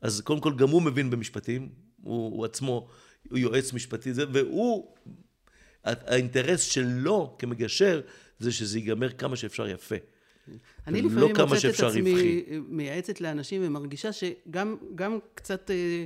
[0.02, 1.68] אז קודם כל גם הוא מבין במשפטים,
[2.02, 2.88] הוא, הוא עצמו,
[3.30, 4.94] הוא יועץ משפטי, זה, והוא,
[5.84, 8.00] האינטרס שלו כמגשר,
[8.38, 9.96] זה שזה ייגמר כמה שאפשר יפה.
[10.86, 12.44] אני לפעמים כמה מוצאת את עצמי.
[12.68, 16.04] מייעצת לאנשים ומרגישה שגם גם קצת אה,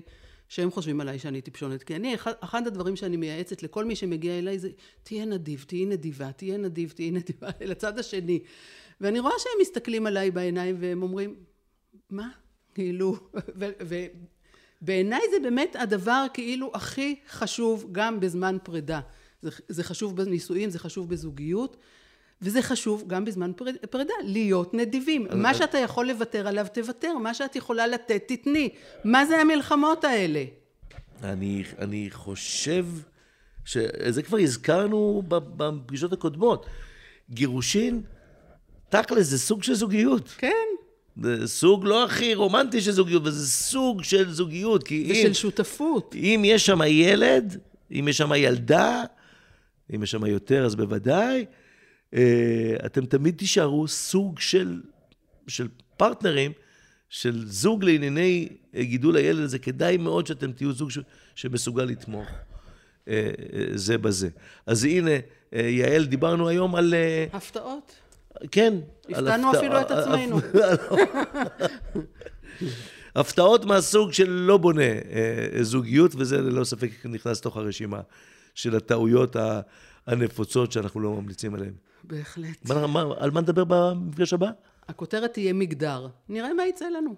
[0.49, 1.83] שהם חושבים עליי שאני טיפשונת.
[1.83, 4.68] כי אני, אחד, אחד הדברים שאני מייעצת לכל מי שמגיע אליי זה,
[5.03, 8.41] תהיה נדיב, תהיי נדיבה, תהיה נדיב, תהיי נדיבה, לצד השני.
[9.03, 11.34] ואני רואה שהם מסתכלים עליי בעיניים והם אומרים,
[12.11, 12.28] מה?
[12.74, 13.16] כאילו,
[14.82, 19.00] ובעיניי זה באמת הדבר כאילו הכי חשוב גם בזמן פרידה.
[19.42, 21.76] זה, זה חשוב בנישואים, זה חשוב בזוגיות.
[22.44, 25.26] וזה חשוב גם בזמן פריד- פרידה, להיות נדיבים.
[25.34, 27.18] מה שאתה יכול לוותר עליו, תוותר.
[27.18, 28.68] מה שאת יכולה לתת, תתני.
[29.05, 30.44] מה זה המלחמות האלה?
[31.22, 32.86] אני, אני חושב
[33.64, 36.66] שזה כבר הזכרנו בפגישות הקודמות.
[37.30, 38.03] גירושין,
[38.93, 40.28] תכל'ס, זה סוג של זוגיות.
[40.38, 40.68] כן.
[41.22, 44.82] זה סוג לא הכי רומנטי של זוגיות, אבל זה סוג של זוגיות.
[44.82, 46.14] כי אם, ושל שותפות.
[46.14, 47.61] אם יש שם ילד,
[47.93, 49.03] אם יש שם ילדה,
[49.95, 51.45] אם יש שם יותר, אז בוודאי,
[52.14, 54.80] אה, אתם תמיד תישארו סוג של,
[55.49, 56.53] של פרטנרים,
[57.09, 59.59] של זוג לענייני אה, גידול הילד הזה.
[59.59, 60.99] כדאי מאוד שאתם תהיו זוג ש,
[61.34, 62.28] שמסוגל לתמוך
[63.09, 63.30] אה,
[63.74, 64.28] זה בזה.
[64.66, 65.11] אז הנה,
[65.53, 66.95] יעל, דיברנו היום על...
[67.32, 68.03] הפתעות.
[68.51, 68.74] כן.
[69.09, 70.39] הפתענו הפתע- אפילו את עצמנו.
[73.16, 78.01] הפתעות מהסוג של לא בונה אה, זוגיות, וזה ללא ספק נכנס לתוך הרשימה
[78.55, 79.37] של הטעויות
[80.07, 81.72] הנפוצות שאנחנו לא ממליצים עליהן.
[82.05, 82.68] בהחלט.
[82.68, 84.51] מה, מה, על מה נדבר במפגש הבא?
[84.89, 86.07] הכותרת תהיה מגדר.
[86.28, 87.14] נראה מה יצא לנו.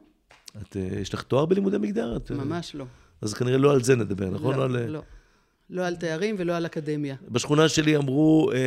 [0.62, 2.16] את, אה, יש לך תואר בלימודי מגדר?
[2.16, 2.84] את, אה, ממש לא.
[3.22, 4.56] אז כנראה לא על זה נדבר, נכון?
[4.56, 5.02] לא, על, אה, לא.
[5.70, 7.16] לא על תארים ולא על אקדמיה.
[7.28, 8.58] בשכונה שלי אמרו, אה,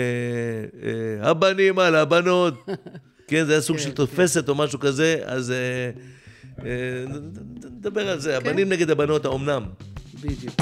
[0.83, 2.53] אה, הבנים על הבנות.
[3.27, 5.89] כן, זה היה סוג כן, של תופסת או משהו כזה, אז אה,
[6.65, 7.05] אה,
[7.71, 8.37] נדבר על זה.
[8.37, 9.63] הבנים נגד הבנות, האומנם?
[10.21, 10.53] בדיוק.